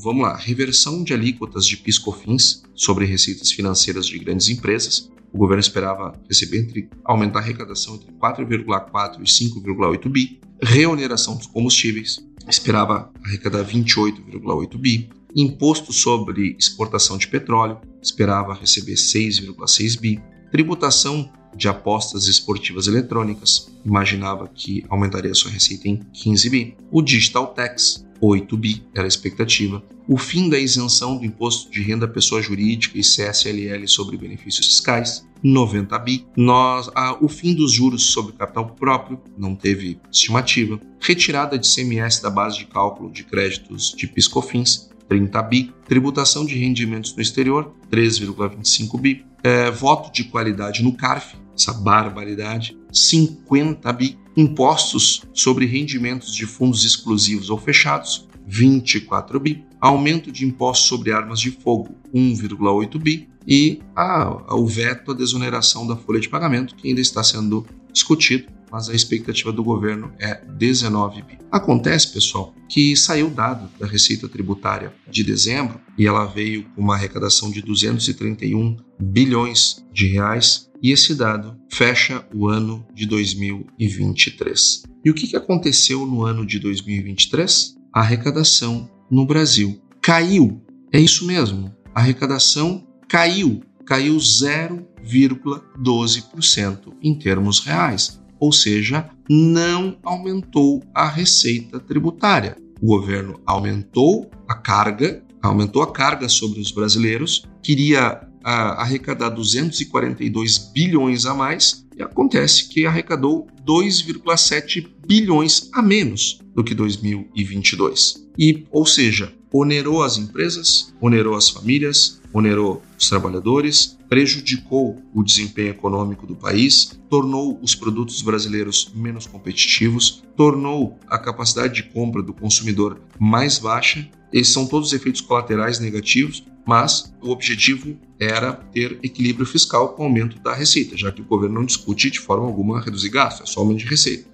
Vamos 0.00 0.22
lá, 0.22 0.36
reversão 0.36 1.02
de 1.02 1.12
alíquotas 1.12 1.66
de 1.66 1.76
PIS/COFINS 1.76 2.62
sobre 2.72 3.04
receitas 3.04 3.50
financeiras 3.50 4.06
de 4.06 4.16
grandes 4.20 4.48
empresas. 4.48 5.10
O 5.32 5.38
governo 5.38 5.60
esperava 5.60 6.12
receber 6.28 6.60
entre 6.60 6.88
aumentar 7.04 7.40
a 7.40 7.42
arrecadação 7.42 7.96
entre 7.96 8.12
4,4 8.12 9.18
e 9.20 9.24
5,8 9.24 10.08
bi. 10.08 10.38
Reoneração 10.62 11.36
dos 11.36 11.48
combustíveis, 11.48 12.24
esperava 12.48 13.10
arrecadar 13.24 13.64
28,8 13.64 14.78
bi. 14.78 15.10
Imposto 15.34 15.92
sobre 15.92 16.54
exportação 16.56 17.18
de 17.18 17.26
petróleo, 17.26 17.80
esperava 18.00 18.54
receber 18.54 18.94
6,6 18.94 20.00
bi. 20.00 20.22
Tributação 20.52 21.28
de 21.54 21.68
apostas 21.68 22.26
esportivas 22.26 22.86
eletrônicas, 22.86 23.70
imaginava 23.84 24.48
que 24.48 24.84
aumentaria 24.88 25.34
sua 25.34 25.50
receita 25.50 25.88
em 25.88 25.96
15 26.12 26.50
bi. 26.50 26.76
O 26.90 27.02
Digital 27.02 27.48
Tax, 27.48 28.04
8 28.20 28.56
bi 28.56 28.82
era 28.94 29.04
a 29.04 29.08
expectativa. 29.08 29.82
O 30.06 30.16
fim 30.16 30.48
da 30.48 30.58
isenção 30.58 31.16
do 31.16 31.24
imposto 31.24 31.70
de 31.70 31.82
renda 31.82 32.08
pessoa 32.08 32.40
jurídica 32.40 32.98
e 32.98 33.02
CSLL 33.02 33.86
sobre 33.86 34.16
benefícios 34.16 34.66
fiscais, 34.66 35.26
90 35.42 35.98
bi. 35.98 36.26
Nós, 36.36 36.90
ah, 36.94 37.16
o 37.20 37.28
fim 37.28 37.54
dos 37.54 37.72
juros 37.72 38.10
sobre 38.10 38.32
capital 38.32 38.66
próprio, 38.70 39.20
não 39.36 39.54
teve 39.54 40.00
estimativa. 40.10 40.80
Retirada 41.00 41.58
de 41.58 41.68
CMS 41.68 42.20
da 42.20 42.30
base 42.30 42.58
de 42.58 42.66
cálculo 42.66 43.10
de 43.10 43.24
créditos 43.24 43.94
de 43.96 44.06
PiscoFins, 44.06 44.88
30 45.08 45.42
bi, 45.42 45.74
tributação 45.86 46.44
de 46.44 46.54
rendimentos 46.54 47.14
no 47.14 47.22
exterior, 47.22 47.74
3,25 47.90 49.00
bi, 49.00 49.24
é, 49.42 49.70
voto 49.70 50.12
de 50.12 50.24
qualidade 50.24 50.82
no 50.82 50.92
CARF, 50.92 51.36
essa 51.56 51.72
barbaridade, 51.72 52.78
50 52.92 53.92
bi, 53.92 54.18
impostos 54.36 55.22
sobre 55.32 55.66
rendimentos 55.66 56.34
de 56.34 56.46
fundos 56.46 56.84
exclusivos 56.84 57.50
ou 57.50 57.58
fechados, 57.58 58.28
24 58.46 59.40
bi, 59.40 59.64
aumento 59.80 60.30
de 60.30 60.44
impostos 60.44 60.86
sobre 60.86 61.12
armas 61.12 61.40
de 61.40 61.50
fogo, 61.50 61.94
1,8 62.14 62.98
bi, 62.98 63.28
e 63.46 63.80
a, 63.96 64.54
o 64.54 64.66
veto 64.66 65.12
à 65.12 65.14
desoneração 65.14 65.86
da 65.86 65.96
folha 65.96 66.20
de 66.20 66.28
pagamento, 66.28 66.74
que 66.76 66.88
ainda 66.88 67.00
está 67.00 67.24
sendo 67.24 67.66
discutido 67.92 68.57
mas 68.70 68.88
a 68.88 68.94
expectativa 68.94 69.52
do 69.52 69.62
governo 69.62 70.10
é 70.18 70.42
19 70.44 71.22
bi. 71.22 71.38
Acontece, 71.50 72.12
pessoal, 72.12 72.54
que 72.68 72.94
saiu 72.96 73.30
dado 73.30 73.70
da 73.78 73.86
Receita 73.86 74.28
Tributária 74.28 74.92
de 75.10 75.24
dezembro 75.24 75.80
e 75.96 76.06
ela 76.06 76.26
veio 76.26 76.64
com 76.74 76.82
uma 76.82 76.94
arrecadação 76.94 77.50
de 77.50 77.62
231 77.62 78.76
bilhões 79.00 79.82
de 79.92 80.08
reais 80.08 80.68
e 80.82 80.90
esse 80.92 81.14
dado 81.14 81.56
fecha 81.72 82.26
o 82.34 82.46
ano 82.48 82.86
de 82.94 83.06
2023. 83.06 84.82
E 85.04 85.10
o 85.10 85.14
que 85.14 85.36
aconteceu 85.36 86.06
no 86.06 86.24
ano 86.24 86.46
de 86.46 86.58
2023? 86.58 87.76
A 87.92 88.00
arrecadação 88.00 88.90
no 89.10 89.26
Brasil 89.26 89.80
caiu. 90.02 90.62
É 90.92 91.00
isso 91.00 91.26
mesmo. 91.26 91.74
A 91.94 92.00
arrecadação 92.00 92.86
caiu. 93.08 93.62
Caiu 93.86 94.16
0,12% 94.16 96.92
em 97.02 97.18
termos 97.18 97.60
reais 97.60 98.20
ou 98.40 98.52
seja, 98.52 99.08
não 99.28 99.98
aumentou 100.02 100.82
a 100.94 101.08
receita 101.08 101.78
tributária. 101.78 102.56
O 102.80 102.86
governo 102.86 103.40
aumentou 103.46 104.30
a 104.48 104.54
carga, 104.54 105.22
aumentou 105.42 105.82
a 105.82 105.92
carga 105.92 106.28
sobre 106.28 106.60
os 106.60 106.70
brasileiros, 106.70 107.44
queria 107.62 108.20
a, 108.42 108.82
arrecadar 108.82 109.30
242 109.30 110.58
bilhões 110.72 111.26
a 111.26 111.34
mais 111.34 111.84
e 111.96 112.02
acontece 112.02 112.68
que 112.68 112.86
arrecadou 112.86 113.46
2,7 113.66 114.88
bilhões 115.06 115.68
a 115.72 115.82
menos 115.82 116.40
do 116.54 116.62
que 116.62 116.74
2022. 116.74 118.28
E, 118.38 118.64
ou 118.70 118.86
seja, 118.86 119.32
onerou 119.52 120.02
as 120.02 120.16
empresas, 120.16 120.94
onerou 121.00 121.34
as 121.34 121.48
famílias, 121.48 122.17
onerou 122.32 122.82
os 122.98 123.08
trabalhadores, 123.08 123.98
prejudicou 124.08 125.02
o 125.14 125.22
desempenho 125.22 125.70
econômico 125.70 126.26
do 126.26 126.34
país, 126.34 126.98
tornou 127.08 127.58
os 127.62 127.74
produtos 127.74 128.22
brasileiros 128.22 128.90
menos 128.94 129.26
competitivos, 129.26 130.22
tornou 130.36 130.98
a 131.08 131.18
capacidade 131.18 131.74
de 131.74 131.82
compra 131.84 132.22
do 132.22 132.32
consumidor 132.32 133.00
mais 133.18 133.58
baixa. 133.58 134.08
Esses 134.32 134.52
são 134.52 134.66
todos 134.66 134.92
efeitos 134.92 135.20
colaterais 135.20 135.78
negativos, 135.78 136.44
mas 136.66 137.14
o 137.22 137.30
objetivo 137.30 137.96
era 138.20 138.52
ter 138.52 138.98
equilíbrio 139.02 139.46
fiscal 139.46 139.90
com 139.90 140.02
o 140.02 140.06
aumento 140.06 140.38
da 140.40 140.54
receita, 140.54 140.96
já 140.96 141.10
que 141.10 141.22
o 141.22 141.24
governo 141.24 141.56
não 141.56 141.64
discute 141.64 142.10
de 142.10 142.20
forma 142.20 142.46
alguma 142.46 142.80
reduzir 142.80 143.08
gastos, 143.08 143.48
é 143.48 143.52
só 143.52 143.60
aumento 143.60 143.78
de 143.78 143.86
receita. 143.86 144.28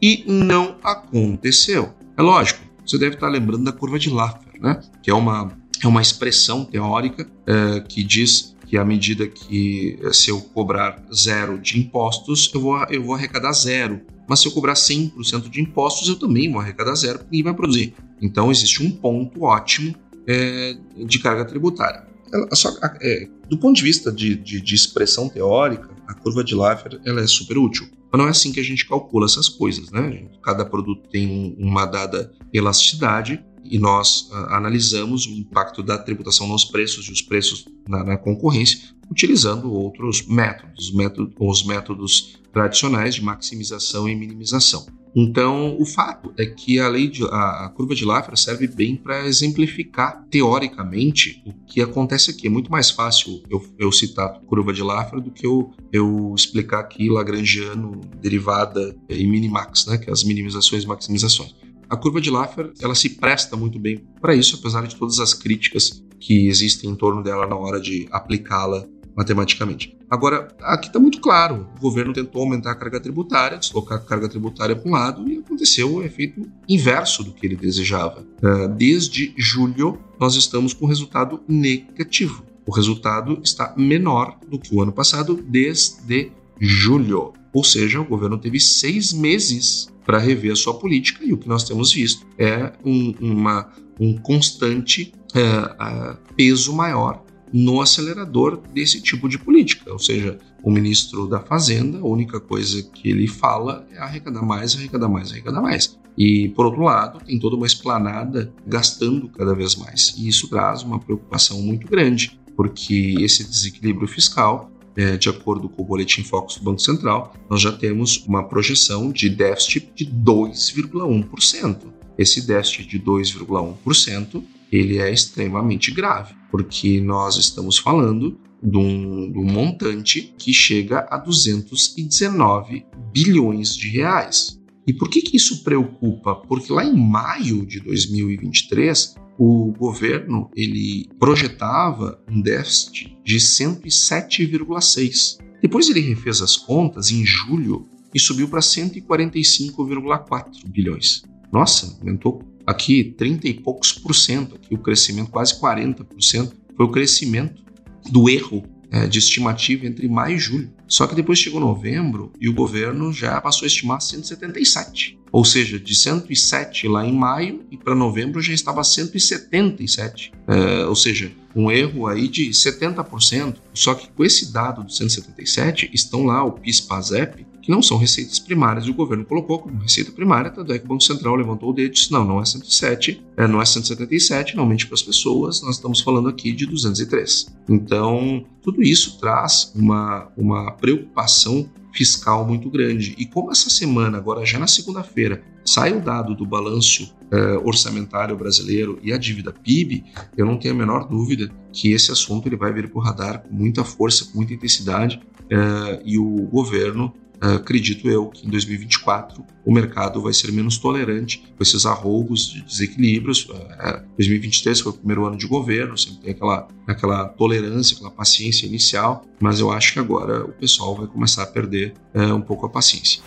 E 0.00 0.24
não 0.26 0.76
aconteceu. 0.82 1.92
É 2.16 2.22
lógico, 2.22 2.60
você 2.86 2.96
deve 2.96 3.16
estar 3.16 3.28
lembrando 3.28 3.64
da 3.64 3.72
curva 3.72 3.98
de 3.98 4.08
Laffer, 4.08 4.60
né? 4.60 4.80
que 5.02 5.10
é 5.10 5.14
uma, 5.14 5.50
é 5.82 5.86
uma 5.86 6.02
expressão 6.02 6.64
teórica 6.64 7.26
é, 7.46 7.80
que 7.80 8.02
diz 8.02 8.54
que 8.70 8.76
à 8.76 8.84
medida 8.84 9.26
que 9.26 9.98
eh, 10.00 10.12
se 10.12 10.30
eu 10.30 10.40
cobrar 10.40 11.04
zero 11.12 11.58
de 11.58 11.76
impostos, 11.76 12.48
eu 12.54 12.60
vou, 12.60 12.78
eu 12.84 13.02
vou 13.02 13.16
arrecadar 13.16 13.52
zero. 13.52 14.00
Mas 14.28 14.38
se 14.38 14.46
eu 14.46 14.52
cobrar 14.52 14.74
100% 14.74 15.50
de 15.50 15.60
impostos, 15.60 16.08
eu 16.08 16.14
também 16.14 16.48
vou 16.52 16.60
arrecadar 16.60 16.94
zero, 16.94 17.18
porque 17.18 17.32
ninguém 17.32 17.42
vai 17.42 17.54
produzir. 17.54 17.94
Então 18.22 18.48
existe 18.48 18.80
um 18.80 18.92
ponto 18.92 19.42
ótimo 19.42 19.92
é, 20.24 20.76
de 21.04 21.18
carga 21.18 21.44
tributária. 21.44 22.06
Só, 22.52 22.72
é, 23.02 23.28
do 23.48 23.58
ponto 23.58 23.74
de 23.74 23.82
vista 23.82 24.12
de, 24.12 24.36
de, 24.36 24.60
de, 24.60 24.74
expressão 24.76 25.28
teórica, 25.28 25.90
a 26.06 26.14
curva 26.14 26.44
de 26.44 26.54
Laffer 26.54 27.00
ela 27.04 27.22
é 27.22 27.26
super 27.26 27.58
útil. 27.58 27.88
Mas 28.12 28.20
não 28.20 28.28
é 28.28 28.30
assim 28.30 28.52
que 28.52 28.60
a 28.60 28.64
gente 28.64 28.86
calcula 28.86 29.26
essas 29.26 29.48
coisas, 29.48 29.90
né? 29.90 30.28
Cada 30.44 30.64
produto 30.64 31.08
tem 31.08 31.56
uma 31.58 31.86
dada 31.86 32.32
elasticidade 32.52 33.44
e 33.70 33.78
nós 33.78 34.28
uh, 34.30 34.54
analisamos 34.54 35.26
o 35.26 35.30
impacto 35.30 35.82
da 35.82 35.96
tributação 35.96 36.48
nos 36.48 36.64
preços 36.64 37.06
e 37.06 37.12
os 37.12 37.22
preços 37.22 37.66
na, 37.88 38.02
na 38.02 38.16
concorrência, 38.16 38.80
utilizando 39.10 39.72
outros 39.72 40.26
métodos, 40.26 40.92
método, 40.92 41.32
os 41.38 41.64
métodos 41.64 42.40
tradicionais 42.52 43.14
de 43.14 43.22
maximização 43.22 44.08
e 44.08 44.14
minimização. 44.14 44.86
Então, 45.14 45.76
o 45.80 45.84
fato 45.84 46.32
é 46.38 46.46
que 46.46 46.78
a 46.78 46.88
lei 46.88 47.08
de, 47.08 47.24
a, 47.24 47.64
a 47.64 47.68
curva 47.68 47.94
de 47.94 48.04
Laffer 48.04 48.36
serve 48.36 48.68
bem 48.68 48.94
para 48.94 49.26
exemplificar 49.26 50.24
teoricamente 50.30 51.42
o 51.44 51.52
que 51.66 51.80
acontece 51.80 52.30
aqui. 52.30 52.46
É 52.46 52.50
muito 52.50 52.70
mais 52.70 52.90
fácil 52.90 53.42
eu, 53.50 53.64
eu 53.78 53.90
citar 53.90 54.40
curva 54.46 54.72
de 54.72 54.82
Laffer 54.82 55.20
do 55.20 55.30
que 55.30 55.44
eu, 55.44 55.72
eu 55.92 56.32
explicar 56.36 56.80
aqui 56.80 57.08
Lagrangiano, 57.08 58.00
derivada 58.20 58.96
e 59.08 59.26
minimax, 59.26 59.86
né, 59.86 59.98
que 59.98 60.08
é 60.08 60.12
as 60.12 60.22
minimizações 60.22 60.84
e 60.84 60.86
maximizações. 60.86 61.54
A 61.90 61.96
curva 61.96 62.20
de 62.20 62.30
Laffer 62.30 62.72
ela 62.80 62.94
se 62.94 63.10
presta 63.10 63.56
muito 63.56 63.76
bem 63.76 64.04
para 64.20 64.32
isso, 64.32 64.54
apesar 64.54 64.86
de 64.86 64.94
todas 64.94 65.18
as 65.18 65.34
críticas 65.34 66.00
que 66.20 66.46
existem 66.46 66.88
em 66.88 66.94
torno 66.94 67.20
dela 67.20 67.48
na 67.48 67.56
hora 67.56 67.80
de 67.80 68.06
aplicá-la 68.12 68.86
matematicamente. 69.16 69.98
Agora, 70.08 70.54
aqui 70.60 70.86
está 70.86 71.00
muito 71.00 71.20
claro: 71.20 71.66
o 71.76 71.80
governo 71.80 72.12
tentou 72.12 72.42
aumentar 72.42 72.70
a 72.70 72.74
carga 72.76 73.00
tributária, 73.00 73.58
deslocar 73.58 73.98
a 73.98 74.00
carga 74.00 74.28
tributária 74.28 74.76
para 74.76 74.88
um 74.88 74.92
lado 74.92 75.28
e 75.28 75.38
aconteceu 75.38 75.92
o 75.92 76.02
efeito 76.02 76.48
inverso 76.68 77.24
do 77.24 77.32
que 77.32 77.44
ele 77.44 77.56
desejava. 77.56 78.24
É, 78.40 78.68
desde 78.68 79.34
julho, 79.36 79.98
nós 80.18 80.36
estamos 80.36 80.72
com 80.72 80.86
resultado 80.86 81.42
negativo. 81.48 82.44
O 82.64 82.72
resultado 82.72 83.40
está 83.42 83.74
menor 83.76 84.38
do 84.48 84.60
que 84.60 84.72
o 84.72 84.80
ano 84.80 84.92
passado, 84.92 85.42
desde 85.42 86.30
julho. 86.60 87.32
Ou 87.52 87.64
seja, 87.64 88.00
o 88.00 88.04
governo 88.04 88.38
teve 88.38 88.60
seis 88.60 89.12
meses 89.12 89.88
para 90.10 90.18
rever 90.18 90.50
a 90.50 90.56
sua 90.56 90.74
política 90.74 91.24
e 91.24 91.32
o 91.32 91.38
que 91.38 91.48
nós 91.48 91.62
temos 91.62 91.92
visto 91.92 92.26
é 92.36 92.72
um, 92.84 93.14
uma, 93.20 93.68
um 94.00 94.18
constante 94.18 95.12
é, 95.32 96.16
peso 96.34 96.74
maior 96.74 97.22
no 97.52 97.80
acelerador 97.80 98.60
desse 98.74 99.00
tipo 99.00 99.28
de 99.28 99.38
política. 99.38 99.92
Ou 99.92 100.00
seja, 100.00 100.36
o 100.64 100.70
ministro 100.72 101.28
da 101.28 101.38
Fazenda, 101.38 101.98
a 102.00 102.04
única 102.04 102.40
coisa 102.40 102.82
que 102.82 103.08
ele 103.08 103.28
fala 103.28 103.86
é 103.92 103.98
arrecadar 103.98 104.42
mais, 104.42 104.74
arrecadar 104.74 105.08
mais, 105.08 105.30
arrecadar 105.30 105.62
mais. 105.62 105.96
E, 106.18 106.48
por 106.56 106.66
outro 106.66 106.82
lado, 106.82 107.24
tem 107.24 107.38
toda 107.38 107.54
uma 107.54 107.66
esplanada 107.66 108.52
gastando 108.66 109.28
cada 109.28 109.54
vez 109.54 109.76
mais. 109.76 110.12
E 110.18 110.26
isso 110.26 110.48
traz 110.48 110.82
uma 110.82 110.98
preocupação 110.98 111.62
muito 111.62 111.86
grande, 111.86 112.36
porque 112.56 113.14
esse 113.20 113.48
desequilíbrio 113.48 114.08
fiscal 114.08 114.72
é, 114.96 115.16
de 115.16 115.28
acordo 115.28 115.68
com 115.68 115.82
o 115.82 115.84
boletim 115.84 116.22
Focus 116.22 116.56
do 116.56 116.64
Banco 116.64 116.80
Central, 116.80 117.34
nós 117.48 117.60
já 117.60 117.72
temos 117.72 118.24
uma 118.26 118.48
projeção 118.48 119.10
de 119.12 119.28
déficit 119.28 119.90
de 119.94 120.06
2,1%. 120.06 121.78
Esse 122.18 122.46
déficit 122.46 122.86
de 122.86 123.00
2,1% 123.00 124.42
ele 124.70 124.98
é 124.98 125.12
extremamente 125.12 125.90
grave, 125.90 126.34
porque 126.50 127.00
nós 127.00 127.36
estamos 127.36 127.78
falando 127.78 128.38
de 128.62 128.76
um, 128.76 129.32
de 129.32 129.38
um, 129.38 129.44
montante 129.44 130.34
que 130.38 130.52
chega 130.52 131.06
a 131.10 131.16
219 131.16 132.84
bilhões 133.12 133.74
de 133.74 133.88
reais. 133.88 134.60
E 134.86 134.92
por 134.92 135.08
que, 135.08 135.22
que 135.22 135.36
isso 135.36 135.64
preocupa? 135.64 136.34
Porque 136.34 136.72
lá 136.72 136.84
em 136.84 136.96
maio 136.96 137.64
de 137.66 137.80
2023, 137.80 139.14
o 139.42 139.72
governo 139.72 140.50
ele 140.54 141.08
projetava 141.18 142.22
um 142.30 142.42
déficit 142.42 143.16
de 143.24 143.36
107,6. 143.36 145.38
Depois 145.62 145.88
ele 145.88 146.00
refez 146.00 146.42
as 146.42 146.58
contas 146.58 147.10
em 147.10 147.24
julho 147.24 147.88
e 148.14 148.20
subiu 148.20 148.48
para 148.48 148.60
145,4 148.60 150.44
bilhões. 150.66 151.22
Nossa, 151.50 151.96
aumentou 152.00 152.42
aqui 152.66 153.14
30 153.16 153.48
e 153.48 153.54
poucos 153.54 153.94
por 153.94 154.14
cento, 154.14 154.56
aqui 154.56 154.74
o 154.74 154.78
crescimento 154.78 155.30
quase 155.30 155.58
40%, 155.58 156.52
foi 156.76 156.84
o 156.84 156.90
crescimento 156.90 157.64
do 158.10 158.28
erro 158.28 158.62
é, 158.90 159.06
de 159.06 159.18
estimativa 159.18 159.86
entre 159.86 160.08
maio 160.08 160.36
e 160.36 160.38
julho. 160.38 160.72
Só 160.86 161.06
que 161.06 161.14
depois 161.14 161.38
chegou 161.38 161.60
novembro 161.60 162.32
e 162.40 162.48
o 162.48 162.54
governo 162.54 163.12
já 163.12 163.40
passou 163.40 163.64
a 163.64 163.68
estimar 163.68 164.00
177. 164.00 165.18
Ou 165.32 165.44
seja, 165.44 165.78
de 165.78 165.94
107 165.94 166.88
lá 166.88 167.06
em 167.06 167.12
maio 167.12 167.64
e 167.70 167.76
para 167.76 167.94
novembro 167.94 168.42
já 168.42 168.52
estava 168.52 168.82
177. 168.82 170.32
É, 170.48 170.86
ou 170.86 170.96
seja, 170.96 171.30
um 171.54 171.70
erro 171.70 172.06
aí 172.06 172.26
de 172.26 172.50
70%. 172.50 173.56
Só 173.72 173.94
que 173.94 174.08
com 174.08 174.24
esse 174.24 174.52
dado 174.52 174.82
do 174.82 174.92
177 174.92 175.90
estão 175.92 176.24
lá 176.24 176.42
o 176.42 176.52
PIS-PASEP, 176.52 177.46
que 177.62 177.70
não 177.70 177.82
são 177.82 177.96
receitas 177.98 178.38
primárias 178.38 178.86
e 178.86 178.90
o 178.90 178.94
governo 178.94 179.24
colocou 179.24 179.58
como 179.58 179.78
receita 179.78 180.12
primária, 180.12 180.50
tanto 180.50 180.72
é 180.72 180.78
que 180.78 180.84
o 180.84 180.88
Banco 180.88 181.02
Central 181.02 181.34
levantou 181.36 181.70
o 181.70 181.72
dedo 181.72 181.88
e 181.88 181.92
disse, 181.92 182.12
não, 182.12 182.24
não 182.24 182.40
é 182.40 182.44
107, 182.44 183.22
é, 183.36 183.46
não 183.46 183.60
é 183.60 183.64
177, 183.64 184.56
não 184.56 184.66
mente 184.66 184.86
para 184.86 184.94
as 184.94 185.02
pessoas, 185.02 185.62
nós 185.62 185.76
estamos 185.76 186.00
falando 186.00 186.28
aqui 186.28 186.52
de 186.52 186.66
203. 186.66 187.54
Então, 187.68 188.44
tudo 188.62 188.82
isso 188.82 189.18
traz 189.18 189.72
uma, 189.74 190.28
uma 190.36 190.72
preocupação 190.72 191.68
fiscal 191.92 192.46
muito 192.46 192.70
grande. 192.70 193.14
E 193.18 193.26
como 193.26 193.50
essa 193.50 193.68
semana, 193.68 194.18
agora 194.18 194.44
já 194.44 194.58
na 194.58 194.66
segunda-feira, 194.66 195.42
sai 195.64 195.92
o 195.96 196.00
dado 196.00 196.34
do 196.34 196.46
balanço 196.46 197.14
eh, 197.30 197.60
orçamentário 197.64 198.36
brasileiro 198.36 198.98
e 199.02 199.12
a 199.12 199.18
dívida 199.18 199.52
PIB, 199.52 200.04
eu 200.36 200.46
não 200.46 200.56
tenho 200.56 200.74
a 200.74 200.76
menor 200.76 201.08
dúvida 201.08 201.50
que 201.72 201.92
esse 201.92 202.10
assunto 202.10 202.48
ele 202.48 202.56
vai 202.56 202.72
vir 202.72 202.88
para 202.88 202.98
o 202.98 203.02
radar 203.02 203.42
com 203.42 203.54
muita 203.54 203.84
força, 203.84 204.24
com 204.24 204.38
muita 204.38 204.54
intensidade, 204.54 205.20
eh, 205.48 206.02
e 206.04 206.18
o 206.18 206.48
governo 206.50 207.12
acredito 207.40 208.08
eu 208.08 208.26
que 208.26 208.46
em 208.46 208.50
2024 208.50 209.44
o 209.64 209.72
mercado 209.72 210.20
vai 210.20 210.32
ser 210.32 210.52
menos 210.52 210.78
tolerante 210.78 211.38
com 211.56 211.62
esses 211.62 211.86
arroubos 211.86 212.50
de 212.50 212.62
desequilíbrios. 212.62 213.44
Uh, 213.44 214.02
2023 214.16 214.80
foi 214.80 214.92
o 214.92 214.94
primeiro 214.94 215.26
ano 215.26 215.36
de 215.36 215.46
governo, 215.46 215.96
sempre 215.96 216.20
tem 216.20 216.32
aquela, 216.32 216.68
aquela 216.86 217.24
tolerância, 217.28 217.94
aquela 217.94 218.10
paciência 218.10 218.66
inicial, 218.66 219.24
mas 219.40 219.60
eu 219.60 219.70
acho 219.70 219.92
que 219.92 219.98
agora 219.98 220.44
o 220.44 220.52
pessoal 220.52 220.94
vai 220.94 221.06
começar 221.06 221.42
a 221.42 221.46
perder 221.46 221.94
uh, 222.14 222.34
um 222.34 222.40
pouco 222.40 222.66
a 222.66 222.68
paciência. 222.68 223.22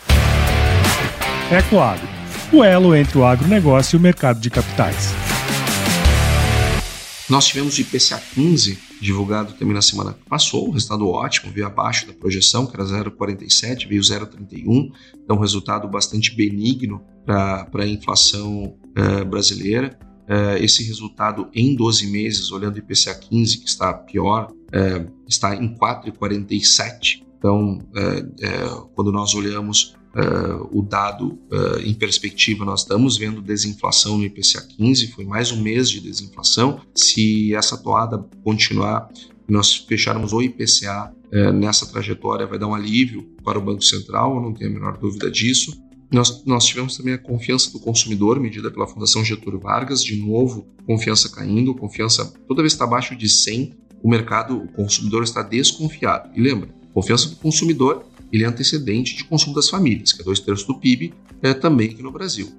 Ecoagro, 1.51 2.07
o 2.51 2.63
elo 2.63 2.95
entre 2.95 3.17
o 3.17 3.25
agronegócio 3.25 3.95
e 3.95 3.99
o 3.99 4.01
mercado 4.01 4.39
de 4.39 4.49
capitais. 4.49 5.32
Nós 7.29 7.45
tivemos 7.45 7.77
o 7.77 7.81
IPCA 7.81 8.21
15 8.33 8.77
divulgado 8.99 9.53
também 9.53 9.73
na 9.73 9.81
semana 9.81 10.13
que 10.13 10.27
passou, 10.29 10.67
o 10.67 10.71
resultado 10.71 11.07
ótimo, 11.07 11.51
veio 11.51 11.67
abaixo 11.67 12.07
da 12.07 12.13
projeção, 12.13 12.65
que 12.65 12.75
era 12.75 12.85
0,47, 12.85 13.87
veio 13.87 14.01
0,31, 14.01 14.91
então 15.23 15.37
um 15.37 15.39
resultado 15.39 15.87
bastante 15.87 16.35
benigno 16.35 17.01
para 17.25 17.83
a 17.83 17.87
inflação 17.87 18.77
uh, 18.97 19.25
brasileira. 19.25 19.97
Uh, 20.23 20.63
esse 20.63 20.83
resultado 20.85 21.49
em 21.53 21.75
12 21.75 22.07
meses, 22.07 22.51
olhando 22.51 22.75
o 22.75 22.79
IPCA 22.79 23.13
15, 23.13 23.57
que 23.59 23.69
está 23.69 23.93
pior, 23.93 24.49
uh, 24.51 25.11
está 25.27 25.55
em 25.55 25.75
4,47. 25.75 27.23
Então, 27.37 27.77
quando 28.95 29.11
nós 29.11 29.35
olhamos 29.35 29.97
Uh, 30.15 30.77
o 30.77 30.83
dado 30.83 31.39
uh, 31.51 31.79
em 31.83 31.93
perspectiva, 31.95 32.63
nós 32.63 32.81
estamos 32.81 33.17
vendo 33.17 33.41
desinflação 33.41 34.15
no 34.15 34.23
IPCA 34.23 34.61
15, 34.61 35.07
foi 35.07 35.25
mais 35.25 35.51
um 35.51 35.59
mês 35.59 35.89
de 35.89 35.99
desinflação. 35.99 36.79
Se 36.93 37.55
essa 37.55 37.75
toada 37.75 38.23
continuar, 38.43 39.09
nós 39.49 39.75
fecharmos 39.75 40.31
o 40.31 40.39
IPCA 40.39 41.11
uh, 41.31 41.51
nessa 41.51 41.87
trajetória, 41.87 42.45
vai 42.45 42.59
dar 42.59 42.67
um 42.67 42.75
alívio 42.75 43.23
para 43.43 43.57
o 43.57 43.61
Banco 43.61 43.83
Central, 43.83 44.35
eu 44.35 44.41
não 44.41 44.53
tenho 44.53 44.69
a 44.69 44.73
menor 44.73 44.97
dúvida 44.99 45.31
disso. 45.31 45.75
Nós, 46.11 46.45
nós 46.45 46.65
tivemos 46.65 46.95
também 46.95 47.15
a 47.15 47.17
confiança 47.17 47.71
do 47.71 47.79
consumidor, 47.79 48.39
medida 48.39 48.69
pela 48.69 48.85
Fundação 48.85 49.25
Getúlio 49.25 49.59
Vargas, 49.59 50.03
de 50.03 50.15
novo, 50.15 50.67
confiança 50.85 51.27
caindo, 51.27 51.73
confiança 51.73 52.31
toda 52.47 52.61
vez 52.61 52.73
que 52.73 52.75
está 52.75 52.85
abaixo 52.85 53.15
de 53.15 53.27
100, 53.27 53.73
o 54.03 54.07
mercado, 54.07 54.57
o 54.57 54.67
consumidor 54.73 55.23
está 55.23 55.41
desconfiado. 55.41 56.29
E 56.35 56.39
lembra, 56.39 56.69
confiança 56.93 57.29
do 57.29 57.37
consumidor 57.37 58.05
ele 58.33 58.43
é 58.43 58.47
antecedente 58.47 59.15
de 59.15 59.23
consumo 59.25 59.53
das 59.53 59.69
famílias, 59.69 60.11
que 60.11 60.21
é 60.21 60.25
dois 60.25 60.39
terços 60.39 60.65
do 60.65 60.79
PIB, 60.79 61.13
é, 61.43 61.53
também 61.53 61.91
aqui 61.91 62.01
no 62.01 62.11
Brasil. 62.11 62.51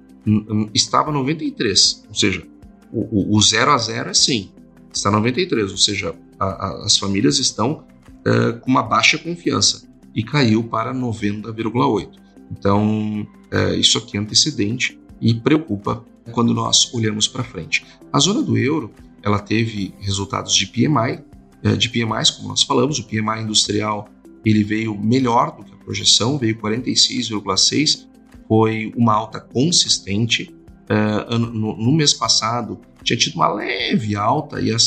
Estava 0.73 1.11
93, 1.11 2.05
ou 2.07 2.15
seja, 2.15 2.47
o, 2.91 3.35
o, 3.35 3.41
zero 3.41 3.71
a 3.71 3.77
zero 3.77 4.09
é 4.09 4.13
100, 4.13 4.53
está 4.91 5.11
93, 5.11 5.69
ou 5.69 5.77
seja, 5.77 6.15
a, 6.39 6.45
a, 6.45 6.85
as 6.85 6.97
famílias 6.97 7.39
estão 7.39 7.83
é, 8.23 8.53
com 8.53 8.71
uma 8.71 8.81
baixa 8.81 9.17
confiança 9.17 9.85
e 10.15 10.23
caiu 10.23 10.63
para 10.63 10.93
90,8. 10.93 12.09
Então, 12.49 13.27
é, 13.51 13.75
isso 13.75 13.97
aqui 13.97 14.15
é 14.15 14.19
antecedente 14.21 14.97
e 15.19 15.33
preocupa 15.33 16.05
quando 16.31 16.53
nós 16.53 16.93
olhamos 16.93 17.27
para 17.27 17.43
frente. 17.43 17.85
A 18.13 18.19
zona 18.19 18.41
do 18.41 18.57
euro, 18.57 18.91
ela 19.21 19.39
teve 19.39 19.93
resultados 19.99 20.55
de 20.55 20.67
PMI, 20.67 21.21
é, 21.61 21.75
de 21.75 21.89
PMIs, 21.89 22.31
como 22.31 22.47
nós 22.47 22.63
falamos, 22.63 22.97
o 22.97 23.03
PMI 23.03 23.41
industrial 23.41 24.09
ele 24.45 24.63
veio 24.63 24.95
melhor 24.97 25.55
do 25.55 25.63
que 25.63 25.73
a 25.73 25.77
projeção, 25.77 26.37
veio 26.37 26.55
46,6, 26.57 28.07
foi 28.47 28.93
uma 28.95 29.13
alta 29.13 29.39
consistente. 29.39 30.53
Uh, 30.87 31.39
no, 31.39 31.75
no, 31.75 31.91
mês 31.91 32.13
passado 32.13 32.79
tinha 33.01 33.17
tido 33.17 33.37
uma 33.37 33.51
leve 33.51 34.15
alta 34.15 34.61
e 34.61 34.71
uh, 34.71 34.77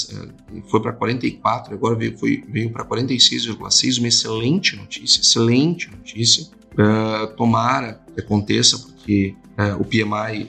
foi 0.69 0.81
para 0.81 0.93
44, 0.93 1.75
agora 1.75 1.97
veio, 1.97 2.17
foi, 2.17 2.45
veio 2.49 2.71
para 2.71 2.85
46,6, 2.85 3.99
uma 3.99 4.07
excelente 4.07 4.77
notícia, 4.77 5.21
excelente 5.21 5.91
notícia. 5.91 6.47
Uh, 6.75 7.35
tomara 7.35 8.01
que 8.15 8.21
aconteça, 8.21 8.79
porque 8.79 9.35
o 9.81 9.85
PMI 9.85 10.49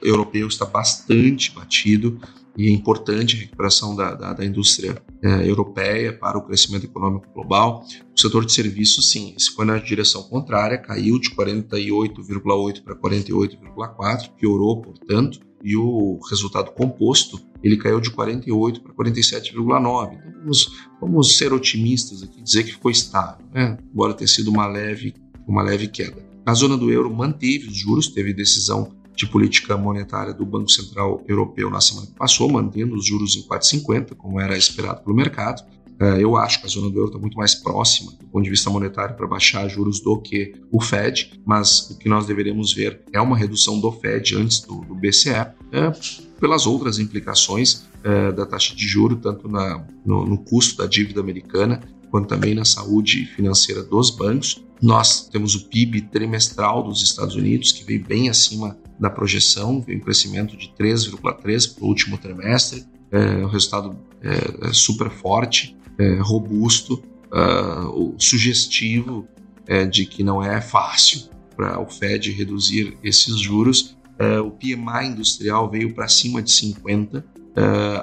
europeu 0.00 0.46
está 0.46 0.64
bastante 0.64 1.50
batido 1.52 2.20
e 2.56 2.70
importante 2.70 3.36
recuperação 3.36 3.96
da, 3.96 4.14
da, 4.14 4.32
da 4.32 4.44
indústria 4.44 5.02
é, 5.22 5.48
europeia 5.48 6.12
para 6.12 6.38
o 6.38 6.42
crescimento 6.42 6.84
econômico 6.84 7.26
global. 7.32 7.84
O 8.14 8.20
setor 8.20 8.44
de 8.44 8.52
serviços, 8.52 9.10
sim, 9.10 9.34
se 9.38 9.52
foi 9.54 9.64
na 9.64 9.78
direção 9.78 10.22
contrária, 10.24 10.78
caiu 10.78 11.18
de 11.18 11.30
48,8 11.30 12.82
para 12.82 12.94
48,4, 12.94 14.30
piorou, 14.38 14.82
portanto, 14.82 15.40
e 15.62 15.76
o 15.76 16.18
resultado 16.28 16.72
composto 16.72 17.40
ele 17.62 17.76
caiu 17.76 18.00
de 18.00 18.10
48 18.10 18.82
para 18.82 18.92
47,9. 18.92 20.14
Então 20.14 20.32
vamos, 20.40 20.88
vamos 21.00 21.38
ser 21.38 21.52
otimistas 21.52 22.22
aqui, 22.22 22.42
dizer 22.42 22.64
que 22.64 22.72
ficou 22.72 22.90
estável, 22.90 23.46
né? 23.54 23.78
embora 23.92 24.14
tenha 24.14 24.28
sido 24.28 24.50
uma 24.50 24.66
leve, 24.66 25.14
uma 25.46 25.62
leve 25.62 25.86
queda. 25.86 26.26
A 26.44 26.54
zona 26.54 26.76
do 26.76 26.90
euro 26.90 27.14
manteve 27.14 27.68
os 27.68 27.76
juros, 27.76 28.08
teve 28.08 28.34
decisão 28.34 28.92
de 29.14 29.26
política 29.26 29.76
monetária 29.76 30.32
do 30.32 30.44
Banco 30.44 30.70
Central 30.70 31.22
Europeu 31.28 31.70
na 31.70 31.80
semana 31.80 32.06
que 32.06 32.14
passou, 32.14 32.50
mantendo 32.50 32.94
os 32.94 33.06
juros 33.06 33.36
em 33.36 33.42
4,50, 33.42 34.14
como 34.16 34.40
era 34.40 34.56
esperado 34.56 35.02
pelo 35.02 35.14
mercado. 35.14 35.62
É, 36.00 36.22
eu 36.22 36.36
acho 36.36 36.60
que 36.60 36.66
a 36.66 36.68
zona 36.68 36.90
do 36.90 36.98
euro 36.98 37.08
está 37.08 37.18
muito 37.18 37.36
mais 37.36 37.54
próxima 37.54 38.10
do 38.12 38.26
ponto 38.26 38.42
de 38.42 38.50
vista 38.50 38.70
monetário 38.70 39.14
para 39.14 39.26
baixar 39.26 39.68
juros 39.68 40.00
do 40.00 40.18
que 40.20 40.52
o 40.70 40.80
Fed, 40.80 41.40
mas 41.44 41.90
o 41.90 41.98
que 41.98 42.08
nós 42.08 42.26
deveremos 42.26 42.72
ver 42.72 43.02
é 43.12 43.20
uma 43.20 43.36
redução 43.36 43.78
do 43.78 43.92
Fed 43.92 44.36
antes 44.36 44.60
do, 44.60 44.80
do 44.80 44.94
BCE, 44.94 45.30
é, 45.30 45.92
pelas 46.40 46.66
outras 46.66 46.98
implicações 46.98 47.86
é, 48.02 48.32
da 48.32 48.44
taxa 48.44 48.74
de 48.74 48.86
juro, 48.86 49.16
tanto 49.16 49.48
na, 49.48 49.84
no, 50.04 50.26
no, 50.26 50.38
custo 50.38 50.78
da 50.78 50.86
dívida 50.86 51.20
americana 51.20 51.80
quanto 52.10 52.26
também 52.26 52.54
na 52.54 52.64
saúde 52.64 53.26
financeira 53.26 53.82
dos 53.82 54.10
bancos. 54.10 54.62
Nós 54.82 55.28
temos 55.28 55.54
o 55.54 55.68
PIB 55.68 56.02
trimestral 56.02 56.82
dos 56.82 57.02
Estados 57.02 57.36
Unidos, 57.36 57.70
que 57.70 57.84
veio 57.84 58.04
bem 58.04 58.28
acima 58.28 58.76
da 59.02 59.10
projeção, 59.10 59.80
veio 59.80 59.98
um 59.98 60.00
crescimento 60.00 60.56
de 60.56 60.72
3,3% 60.78 61.74
para 61.74 61.84
o 61.84 61.88
último 61.88 62.16
trimestre, 62.16 62.84
é, 63.10 63.44
um 63.44 63.48
resultado 63.48 63.98
é, 64.22 64.68
é 64.68 64.72
super 64.72 65.10
forte, 65.10 65.76
é, 65.98 66.18
robusto, 66.20 67.02
uh, 67.32 68.14
sugestivo 68.16 69.26
é, 69.66 69.84
de 69.84 70.06
que 70.06 70.22
não 70.22 70.42
é 70.42 70.60
fácil 70.60 71.28
para 71.56 71.80
o 71.80 71.86
Fed 71.86 72.30
reduzir 72.30 72.96
esses 73.02 73.38
juros. 73.40 73.96
O 74.46 74.52
PMI 74.52 75.08
industrial 75.08 75.68
veio 75.68 75.92
para 75.92 76.06
cima 76.06 76.40
de 76.40 76.52
50 76.52 77.18
uh, 77.18 77.24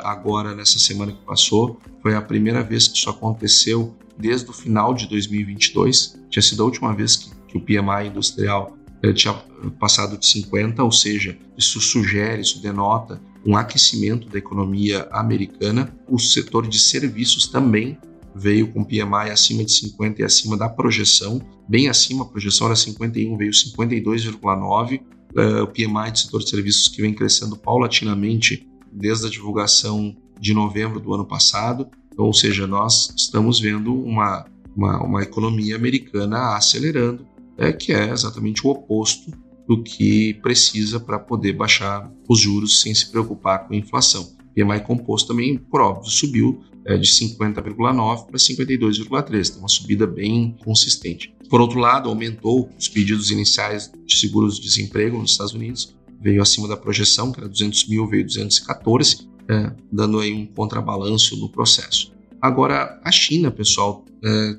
agora 0.03 0.53
nessa 0.53 0.77
semana 0.77 1.13
que 1.13 1.23
passou. 1.23 1.79
Foi 2.01 2.13
a 2.13 2.21
primeira 2.21 2.61
vez 2.61 2.89
que 2.89 2.97
isso 2.97 3.09
aconteceu 3.09 3.95
desde 4.17 4.49
o 4.49 4.53
final 4.53 4.93
de 4.93 5.07
2022. 5.07 6.19
Tinha 6.29 6.43
sido 6.43 6.61
a 6.61 6.65
última 6.65 6.93
vez 6.93 7.15
que, 7.15 7.31
que 7.47 7.57
o 7.57 7.61
PMI 7.61 8.07
industrial 8.07 8.77
tinha 9.13 9.33
passado 9.79 10.17
de 10.17 10.27
50, 10.27 10.83
ou 10.83 10.91
seja, 10.91 11.37
isso 11.57 11.79
sugere, 11.79 12.41
isso 12.41 12.61
denota 12.61 13.21
um 13.45 13.55
aquecimento 13.55 14.27
da 14.27 14.37
economia 14.37 15.07
americana. 15.11 15.95
O 16.07 16.19
setor 16.19 16.67
de 16.67 16.77
serviços 16.79 17.47
também 17.47 17.97
veio 18.35 18.71
com 18.71 18.83
PMI 18.83 19.31
acima 19.31 19.63
de 19.63 19.71
50 19.71 20.21
e 20.21 20.25
acima 20.25 20.57
da 20.57 20.69
projeção, 20.69 21.41
bem 21.67 21.87
acima, 21.87 22.23
a 22.23 22.27
projeção 22.27 22.67
era 22.67 22.75
51, 22.75 23.37
veio 23.37 23.51
52,9. 23.51 25.01
Uh, 25.29 25.63
o 25.63 25.67
PMI 25.67 26.11
do 26.11 26.17
setor 26.17 26.39
de 26.39 26.49
serviços 26.49 26.87
que 26.87 27.03
vem 27.03 27.13
crescendo 27.13 27.55
paulatinamente 27.55 28.67
desde 28.91 29.27
a 29.27 29.29
divulgação 29.29 30.15
de 30.39 30.53
novembro 30.53 30.99
do 30.99 31.13
ano 31.13 31.25
passado, 31.25 31.87
ou 32.17 32.33
seja, 32.33 32.65
nós 32.65 33.13
estamos 33.15 33.59
vendo 33.59 33.93
uma, 33.93 34.45
uma, 34.75 35.03
uma 35.03 35.21
economia 35.21 35.75
americana 35.75 36.55
acelerando, 36.55 37.27
é, 37.59 37.73
que 37.73 37.91
é 37.91 38.09
exatamente 38.09 38.65
o 38.65 38.69
oposto 38.69 39.31
do 39.67 39.83
que 39.83 40.33
precisa 40.41 40.99
para 40.99 41.19
poder 41.19 41.53
baixar 41.53 42.11
os 42.27 42.39
juros 42.39 42.81
sem 42.81 42.95
se 42.95 43.11
preocupar 43.11 43.67
com 43.67 43.73
a 43.73 43.77
inflação. 43.77 44.35
PMI 44.55 44.79
composto 44.79 45.27
também, 45.27 45.57
por 45.57 45.81
óbvio, 45.81 46.09
subiu 46.09 46.63
é, 46.85 46.97
de 46.97 47.07
50,9 47.07 48.25
para 48.25 48.37
52,3, 48.37 49.49
então 49.49 49.59
uma 49.59 49.67
subida 49.67 50.07
bem 50.07 50.57
consistente. 50.63 51.35
Por 51.49 51.61
outro 51.61 51.79
lado, 51.79 52.09
aumentou 52.09 52.69
os 52.77 52.87
pedidos 52.87 53.29
iniciais 53.29 53.91
de 54.05 54.17
seguros 54.17 54.55
de 54.55 54.61
desemprego 54.63 55.17
nos 55.19 55.31
Estados 55.31 55.53
Unidos, 55.53 55.95
veio 56.21 56.41
acima 56.41 56.67
da 56.67 56.77
projeção, 56.77 57.31
que 57.31 57.39
era 57.39 57.49
200 57.49 57.87
mil, 57.87 58.07
veio 58.07 58.25
214, 58.25 59.29
é, 59.47 59.71
dando 59.91 60.19
aí 60.19 60.33
um 60.33 60.45
contrabalanço 60.45 61.37
no 61.37 61.49
processo. 61.49 62.11
Agora, 62.41 62.99
a 63.03 63.11
China, 63.11 63.51
pessoal, 63.51 64.05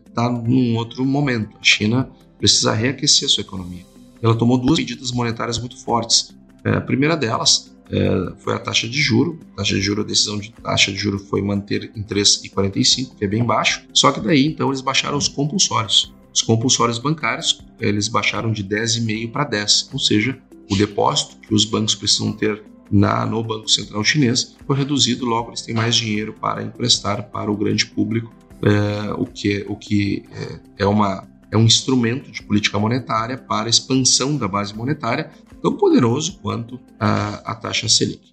está 0.07 0.27
é, 0.27 0.31
num 0.31 0.77
outro 0.77 1.05
momento. 1.05 1.57
A 1.59 1.65
China 1.65 2.11
precisa 2.41 2.73
reaquecer 2.73 3.29
sua 3.29 3.43
economia. 3.43 3.85
Ela 4.21 4.35
tomou 4.35 4.59
duas 4.59 4.79
medidas 4.79 5.13
monetárias 5.13 5.59
muito 5.59 5.77
fortes. 5.77 6.35
É, 6.65 6.71
a 6.71 6.81
primeira 6.81 7.17
delas 7.17 7.71
é, 7.91 8.33
foi 8.39 8.55
a 8.55 8.59
taxa 8.59 8.89
de 8.89 9.01
juro. 9.01 9.39
A 9.53 9.59
taxa 9.59 9.75
de 9.75 9.81
juro, 9.81 10.01
a 10.01 10.05
decisão 10.05 10.39
de 10.39 10.51
taxa 10.51 10.91
de 10.91 10.99
juro 10.99 11.19
foi 11.19 11.43
manter 11.43 11.93
em 11.95 12.03
3,45, 12.03 13.17
que 13.17 13.25
é 13.25 13.29
bem 13.29 13.45
baixo. 13.45 13.83
Só 13.93 14.11
que 14.11 14.21
daí, 14.21 14.47
então, 14.47 14.69
eles 14.69 14.81
baixaram 14.81 15.17
os 15.17 15.29
compulsórios. 15.29 16.13
Os 16.33 16.43
compulsórios 16.43 16.99
bancários, 16.99 17.61
eles 17.79 18.09
baixaram 18.09 18.53
de 18.53 18.65
10,5 18.65 19.33
para 19.33 19.45
10, 19.45 19.91
ou 19.93 19.99
seja, 19.99 20.39
o 20.71 20.77
depósito 20.77 21.37
que 21.41 21.53
os 21.53 21.65
bancos 21.65 21.95
precisam 21.95 22.33
ter 22.33 22.63
na, 22.91 23.25
no 23.25 23.43
Banco 23.43 23.69
Central 23.69 24.03
Chinês 24.03 24.57
foi 24.67 24.77
reduzido, 24.77 25.25
logo 25.25 25.51
eles 25.51 25.63
têm 25.63 25.75
mais 25.75 25.95
dinheiro 25.95 26.33
para 26.33 26.63
emprestar 26.63 27.31
para 27.31 27.51
o 27.51 27.57
grande 27.57 27.87
público, 27.87 28.33
é, 28.63 29.13
o 29.15 29.25
que, 29.25 29.65
o 29.69 29.77
que 29.77 30.25
é, 30.33 30.83
é, 30.85 30.87
uma, 30.87 31.27
é 31.51 31.57
um 31.57 31.65
instrumento 31.65 32.31
de 32.31 32.43
política 32.43 32.79
monetária 32.79 33.37
para 33.37 33.67
a 33.67 33.71
expansão 33.71 34.37
da 34.37 34.47
base 34.47 34.75
monetária 34.75 35.31
tão 35.61 35.77
poderoso 35.77 36.39
quanto 36.41 36.81
a, 36.99 37.35
a 37.45 37.55
taxa 37.55 37.89
Selic. 37.89 38.31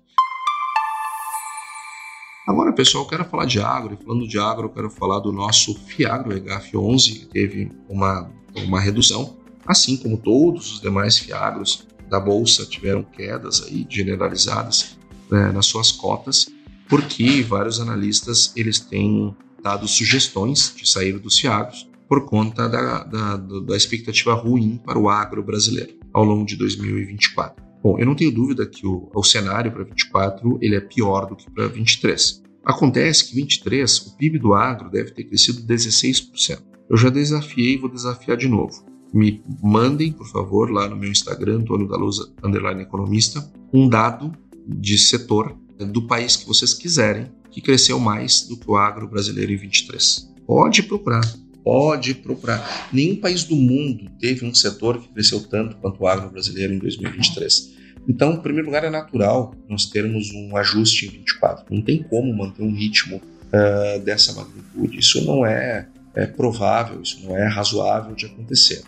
Agora, 2.48 2.72
pessoal, 2.72 3.04
eu 3.04 3.10
quero 3.10 3.26
falar 3.26 3.46
de 3.46 3.60
agro, 3.60 3.98
e 4.00 4.04
falando 4.04 4.26
de 4.26 4.40
agro, 4.40 4.68
eu 4.68 4.70
quero 4.70 4.90
falar 4.90 5.20
do 5.20 5.34
nosso 5.34 5.76
FIAGRO 5.76 6.32
HF11, 6.40 7.20
que 7.20 7.26
teve 7.26 7.70
uma, 7.90 8.32
uma 8.56 8.80
redução, 8.80 9.36
assim 9.66 9.98
como 9.98 10.18
todos 10.18 10.72
os 10.72 10.80
demais 10.80 11.18
FIAGROS 11.18 11.86
da 12.10 12.22
Bolsa 12.22 12.66
tiveram 12.66 13.04
quedas 13.04 13.64
aí 13.64 13.86
generalizadas 13.90 14.98
né, 15.30 15.52
nas 15.52 15.66
suas 15.66 15.92
cotas, 15.92 16.48
porque 16.88 17.42
vários 17.42 17.82
analistas 17.82 18.54
eles 18.56 18.80
têm 18.80 19.36
dado 19.62 19.86
sugestões 19.86 20.74
de 20.74 20.90
sair 20.90 21.20
dos 21.20 21.38
FIAGROS 21.38 21.90
por 22.08 22.26
conta 22.26 22.68
da, 22.68 23.04
da, 23.04 23.38
da 23.38 23.76
expectativa 23.76 24.34
ruim 24.34 24.80
para 24.84 24.98
o 24.98 25.10
agro 25.10 25.44
brasileiro 25.44 25.98
ao 26.14 26.24
longo 26.24 26.46
de 26.46 26.56
2024. 26.56 27.64
Bom, 27.84 28.00
eu 28.00 28.06
não 28.06 28.16
tenho 28.16 28.32
dúvida 28.32 28.66
que 28.66 28.86
o, 28.88 29.10
o 29.14 29.24
cenário 29.24 29.72
para 29.72 29.84
24 29.84 30.58
ele 30.62 30.76
é 30.76 30.82
pior 30.82 31.28
do 31.28 31.36
que 31.36 31.50
para 31.52 31.68
23. 31.68 32.44
Acontece 32.66 33.30
que 33.30 33.36
23 33.36 33.98
o 34.08 34.18
PIB 34.18 34.40
do 34.40 34.54
agro 34.54 34.90
deve 34.90 35.12
ter 35.12 35.24
crescido 35.24 35.62
16%. 35.62 36.62
Eu 36.90 36.98
já 36.98 37.10
desafiei 37.10 37.74
e 37.74 37.78
vou 37.78 37.90
desafiar 37.90 38.38
de 38.38 38.48
novo. 38.48 38.86
Me 39.14 39.42
mandem, 39.64 40.12
por 40.12 40.28
favor, 40.28 40.70
lá 40.70 40.88
no 40.90 40.98
meu 40.98 41.10
Instagram, 41.10 41.60
Antônio 41.60 41.88
da 41.88 41.96
Luz, 41.96 42.18
underline 42.44 42.82
economista, 42.82 43.50
um 43.74 43.88
dado 43.88 44.32
de 44.68 44.98
setor 44.98 45.56
do 45.78 46.08
país 46.08 46.36
que 46.36 46.48
vocês 46.48 46.74
quiserem 46.74 47.32
que 47.52 47.62
cresceu 47.62 48.00
mais 48.00 48.42
do 48.42 48.58
que 48.58 48.70
o 48.70 48.76
agro 48.76 49.08
brasileiro 49.08 49.52
em 49.52 49.58
23. 49.58 50.34
Pode 50.46 50.84
procurar 50.84 51.22
pode 51.68 52.14
procurar. 52.14 52.88
Nenhum 52.94 53.18
país 53.18 53.44
do 53.44 53.54
mundo 53.54 54.10
teve 54.22 54.46
um 54.46 54.56
setor 54.56 55.02
que 55.02 55.10
cresceu 55.10 55.42
tanto 55.42 55.76
quanto 55.76 56.02
o 56.02 56.08
agro 56.08 56.30
brasileiro 56.30 56.74
em 56.74 56.78
2023. 56.78 57.76
Então, 58.08 58.36
em 58.36 58.40
primeiro 58.40 58.68
lugar, 58.68 58.86
é 58.86 58.90
natural 58.90 59.54
nós 59.68 59.86
termos 59.86 60.32
um 60.32 60.56
ajuste 60.56 61.08
em 61.08 61.10
24. 61.10 61.66
Não 61.70 61.82
tem 61.82 62.02
como 62.04 62.34
manter 62.34 62.64
um 62.64 62.74
ritmo 62.74 63.18
uh, 63.18 64.00
dessa 64.00 64.32
magnitude. 64.32 64.98
Isso 64.98 65.26
não 65.26 65.46
é, 65.46 65.90
é, 66.16 66.26
provável, 66.26 67.02
isso 67.02 67.20
não 67.26 67.36
é 67.36 67.46
razoável 67.46 68.16
de 68.16 68.28
acontecer. 68.28 68.84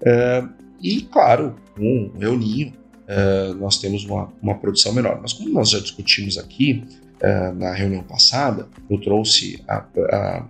Uh, 0.00 0.48
e, 0.80 1.00
claro, 1.00 1.56
com 1.74 2.12
o 2.14 2.22
El 2.22 2.38
Ninho, 2.38 2.68
uh, 2.68 3.54
nós 3.54 3.78
temos 3.78 4.04
uma, 4.04 4.32
uma 4.40 4.54
produção 4.54 4.92
menor. 4.92 5.18
Mas 5.20 5.32
como 5.32 5.48
nós 5.48 5.70
já 5.70 5.80
discutimos 5.80 6.38
aqui, 6.38 6.84
na 7.54 7.72
reunião 7.72 8.02
passada, 8.02 8.66
eu 8.90 9.00
trouxe 9.00 9.62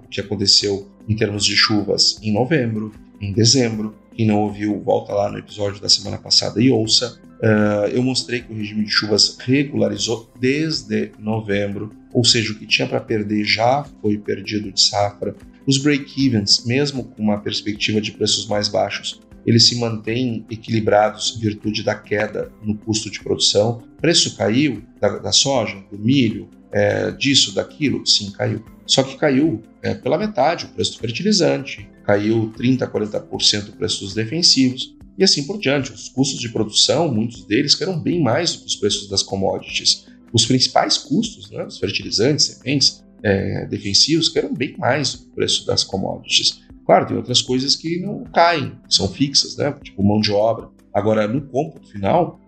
o 0.03 0.09
que 0.09 0.23
aconteceu 0.23 0.91
em 1.09 1.17
termos 1.17 1.45
de 1.45 1.57
chuvas 1.57 2.19
em 2.23 2.33
novembro, 2.33 2.93
em 3.21 3.33
dezembro. 3.33 3.95
Quem 4.15 4.27
não 4.27 4.41
ouviu, 4.41 4.81
volta 4.81 5.13
lá 5.13 5.31
no 5.31 5.39
episódio 5.39 5.81
da 5.81 5.89
semana 5.89 6.19
passada 6.19 6.61
e 6.61 6.71
ouça. 6.71 7.19
Uh, 7.43 7.89
eu 7.93 8.03
mostrei 8.03 8.41
que 8.41 8.53
o 8.53 8.57
regime 8.57 8.85
de 8.85 8.91
chuvas 8.91 9.37
regularizou 9.41 10.31
desde 10.39 11.11
novembro, 11.19 11.91
ou 12.13 12.25
seja, 12.25 12.53
o 12.53 12.55
que 12.55 12.67
tinha 12.67 12.87
para 12.87 13.01
perder 13.01 13.45
já 13.45 13.85
foi 14.01 14.19
perdido 14.19 14.71
de 14.71 14.81
safra. 14.81 15.35
Os 15.67 15.79
break-evens, 15.79 16.65
mesmo 16.65 17.05
com 17.05 17.23
uma 17.23 17.39
perspectiva 17.39 18.01
de 18.01 18.13
preços 18.13 18.47
mais 18.47 18.69
baixos, 18.69 19.21
eles 19.45 19.67
se 19.67 19.77
mantêm 19.77 20.45
equilibrados 20.51 21.35
em 21.37 21.41
virtude 21.41 21.83
da 21.83 21.95
queda 21.95 22.53
no 22.63 22.77
custo 22.77 23.11
de 23.11 23.21
produção. 23.21 23.83
Preço 24.01 24.37
caiu 24.37 24.83
da, 25.01 25.19
da 25.19 25.33
soja, 25.33 25.83
do 25.91 25.99
milho, 25.99 26.49
é, 26.71 27.11
disso, 27.11 27.55
daquilo? 27.55 28.07
Sim, 28.07 28.31
caiu. 28.31 28.65
Só 28.87 29.03
que 29.03 29.17
caiu 29.17 29.63
é, 29.83 29.95
pela 29.95 30.19
metade 30.19 30.67
o 30.67 30.69
preço 30.69 30.93
do 30.93 30.99
fertilizante, 30.99 31.89
caiu 32.05 32.53
30% 32.59 32.83
a 32.83 32.87
40% 32.91 33.69
o 33.69 33.73
preço 33.73 34.01
dos 34.01 34.15
defensivos 34.15 34.97
e 35.17 35.25
assim 35.25 35.47
por 35.47 35.59
diante. 35.59 35.93
Os 35.93 36.09
custos 36.09 36.41
de 36.41 36.49
produção, 36.49 37.13
muitos 37.13 37.45
deles, 37.45 37.81
eram 37.81 37.99
bem 37.99 38.23
mais 38.23 38.53
do 38.53 38.61
que 38.61 38.67
os 38.67 38.77
preços 38.77 39.09
das 39.09 39.23
commodities. 39.23 40.07
Os 40.33 40.47
principais 40.47 40.97
custos, 40.99 41.51
né, 41.51 41.65
os 41.65 41.79
fertilizantes, 41.79 42.47
sementes, 42.47 43.05
é, 43.23 43.67
defensivos, 43.67 44.35
eram 44.35 44.53
bem 44.53 44.75
mais 44.79 45.13
do 45.13 45.19
que 45.19 45.29
o 45.29 45.35
preço 45.35 45.67
das 45.67 45.85
commodities. 45.85 46.61
Claro, 46.85 47.07
tem 47.07 47.17
outras 47.17 47.41
coisas 47.41 47.77
que 47.77 48.01
não 48.01 48.25
caem, 48.25 48.73
são 48.89 49.09
fixas, 49.09 49.57
né, 49.57 49.73
tipo 49.83 50.03
mão 50.03 50.21
de 50.21 50.33
obra. 50.33 50.69
Agora, 50.93 51.29
no 51.29 51.41
cômputo 51.43 51.89
final, 51.89 52.41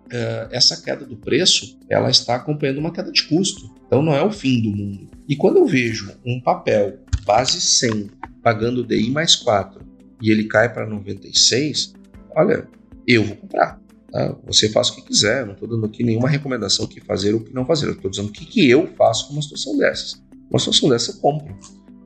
essa 0.50 0.80
queda 0.82 1.04
do 1.04 1.16
preço 1.16 1.78
ela 1.88 2.10
está 2.10 2.36
acompanhando 2.36 2.78
uma 2.78 2.92
queda 2.92 3.10
de 3.10 3.24
custo. 3.24 3.72
Então 3.86 4.02
não 4.02 4.14
é 4.14 4.22
o 4.22 4.30
fim 4.30 4.62
do 4.62 4.70
mundo. 4.70 5.08
E 5.28 5.36
quando 5.36 5.58
eu 5.58 5.66
vejo 5.66 6.12
um 6.24 6.40
papel 6.40 6.98
base 7.24 7.60
100 7.60 8.10
pagando 8.42 8.84
DI 8.84 9.10
mais 9.10 9.34
4 9.36 9.80
e 10.22 10.30
ele 10.30 10.44
cai 10.44 10.72
para 10.72 10.86
96, 10.86 11.94
olha, 12.36 12.68
eu 13.06 13.24
vou 13.24 13.36
comprar. 13.36 13.80
Tá? 14.10 14.36
Você 14.46 14.68
faz 14.68 14.90
o 14.90 14.96
que 14.96 15.02
quiser, 15.02 15.40
eu 15.40 15.46
não 15.46 15.52
estou 15.54 15.68
dando 15.68 15.86
aqui 15.86 16.04
nenhuma 16.04 16.28
recomendação 16.28 16.86
que 16.86 17.00
fazer 17.00 17.34
ou 17.34 17.40
que 17.40 17.52
não 17.52 17.64
fazer. 17.64 17.86
Eu 17.86 17.92
estou 17.92 18.10
dizendo 18.10 18.28
o 18.28 18.32
que, 18.32 18.44
que 18.44 18.68
eu 18.68 18.86
faço 18.96 19.26
com 19.26 19.34
uma 19.34 19.42
situação 19.42 19.76
dessas. 19.76 20.22
Uma 20.50 20.58
situação 20.58 20.88
dessa 20.88 21.10
eu 21.12 21.16
compro, 21.16 21.56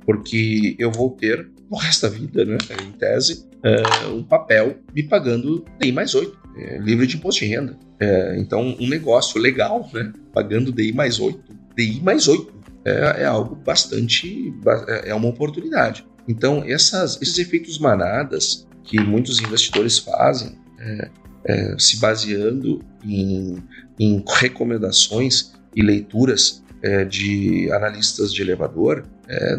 porque 0.05 0.75
eu 0.79 0.91
vou 0.91 1.11
ter 1.11 1.51
o 1.71 1.77
resto 1.77 2.03
da 2.03 2.09
vida, 2.09 2.45
né, 2.45 2.57
em 2.83 2.93
tese, 2.93 3.47
uh, 3.59 4.15
um 4.15 4.23
papel 4.23 4.79
me 4.95 5.03
pagando 5.03 5.65
DI 5.79 5.93
mais 5.93 6.15
8, 6.15 6.39
é, 6.59 6.79
livre 6.79 7.07
de 7.07 7.17
imposto 7.17 7.45
de 7.45 7.51
renda. 7.51 7.77
É, 8.01 8.37
então, 8.39 8.77
um 8.81 8.89
negócio 8.89 9.41
legal, 9.41 9.89
né, 9.93 10.13
pagando 10.33 10.73
DI 10.73 10.93
mais 10.93 11.21
8, 11.21 11.41
DI 11.77 12.01
mais 12.03 12.29
8, 12.29 12.59
é, 12.89 13.23
é 13.23 13.25
algo 13.27 13.55
bastante, 13.55 14.55
é, 14.89 15.11
é 15.11 15.15
uma 15.15 15.29
oportunidade. 15.29 16.07
Então, 16.27 16.63
essas, 16.65 17.21
esses 17.21 17.39
efeitos 17.39 17.79
manadas 17.79 18.67
que 18.85 18.99
muitos 19.01 19.41
investidores 19.41 19.99
fazem, 19.99 20.59
é, 20.79 21.11
é, 21.45 21.77
se 21.79 21.99
baseando 21.99 22.83
em, 23.05 23.63
em, 23.99 24.25
recomendações 24.27 25.53
e 25.75 25.83
leituras 25.83 26.63
de 27.11 27.69
analistas 27.73 28.33
de 28.33 28.41
elevador, 28.41 29.05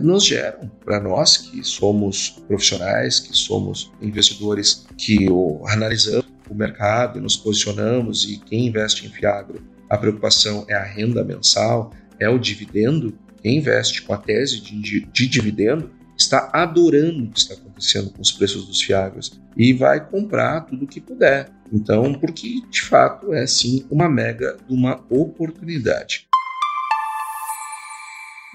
nos 0.02 0.26
geram, 0.26 0.72
para 0.86 1.02
nós 1.02 1.36
que 1.36 1.62
somos 1.66 2.42
profissionais, 2.48 3.20
que 3.20 3.36
somos 3.36 3.92
investidores 4.02 4.88
que 4.98 5.28
analisamos 5.66 6.29
o 6.50 6.56
mercado 6.56 7.22
nos 7.22 7.38
posicionamos, 7.38 8.30
e 8.30 8.38
quem 8.38 8.68
investe 8.68 9.06
em 9.06 9.10
Fiagro, 9.10 9.62
a 9.90 9.98
preocupação 9.98 10.66
é 10.68 10.76
a 10.76 10.84
renda 10.84 11.24
mensal, 11.24 11.92
é 12.20 12.30
o 12.30 12.38
dividendo. 12.38 13.18
Quem 13.42 13.58
investe 13.58 14.02
com 14.02 14.14
a 14.14 14.18
tese 14.18 14.62
de, 14.62 15.06
de 15.06 15.28
dividendo 15.28 15.92
está 16.18 16.50
adorando 16.52 17.24
o 17.24 17.32
que 17.32 17.40
está 17.40 17.54
acontecendo 17.54 18.10
com 18.12 18.22
os 18.22 18.32
preços 18.32 18.68
dos 18.68 18.82
Fiagros 18.82 19.40
e 19.56 19.72
vai 19.72 20.06
comprar 20.06 20.62
tudo 20.62 20.84
o 20.84 20.88
que 20.88 21.00
puder. 21.00 21.50
Então, 21.72 22.14
porque 22.14 22.62
de 22.70 22.82
fato 22.82 23.34
é 23.34 23.48
sim 23.48 23.86
uma 23.90 24.10
mega 24.10 24.58
uma 24.68 25.02
oportunidade. 25.10 26.28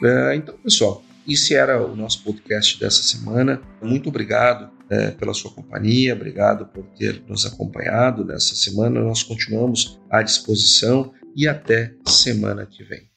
É, 0.04 0.34
então, 0.34 0.54
pessoal, 0.58 1.02
esse 1.26 1.54
era 1.54 1.84
o 1.84 1.96
nosso 1.96 2.22
podcast 2.22 2.78
dessa 2.78 3.02
semana. 3.02 3.60
Muito 3.82 4.08
obrigado 4.08 4.70
é, 4.90 5.10
pela 5.10 5.32
sua 5.32 5.50
companhia, 5.50 6.14
obrigado 6.14 6.66
por 6.66 6.84
ter 6.96 7.22
nos 7.26 7.46
acompanhado 7.46 8.24
nessa 8.24 8.54
semana. 8.54 9.00
Nós 9.00 9.22
continuamos 9.22 9.98
à 10.10 10.22
disposição 10.22 11.12
e 11.34 11.48
até 11.48 11.94
semana 12.06 12.66
que 12.66 12.84
vem. 12.84 13.08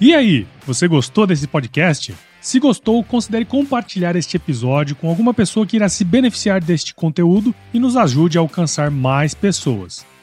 E 0.00 0.14
aí, 0.14 0.46
você 0.66 0.88
gostou 0.88 1.26
desse 1.26 1.46
podcast? 1.46 2.14
Se 2.40 2.58
gostou, 2.58 3.04
considere 3.04 3.44
compartilhar 3.44 4.16
este 4.16 4.36
episódio 4.36 4.96
com 4.96 5.10
alguma 5.10 5.34
pessoa 5.34 5.66
que 5.66 5.76
irá 5.76 5.90
se 5.90 6.04
beneficiar 6.04 6.62
deste 6.62 6.94
conteúdo 6.94 7.54
e 7.72 7.78
nos 7.78 7.96
ajude 7.98 8.38
a 8.38 8.40
alcançar 8.40 8.90
mais 8.90 9.34
pessoas. 9.34 10.06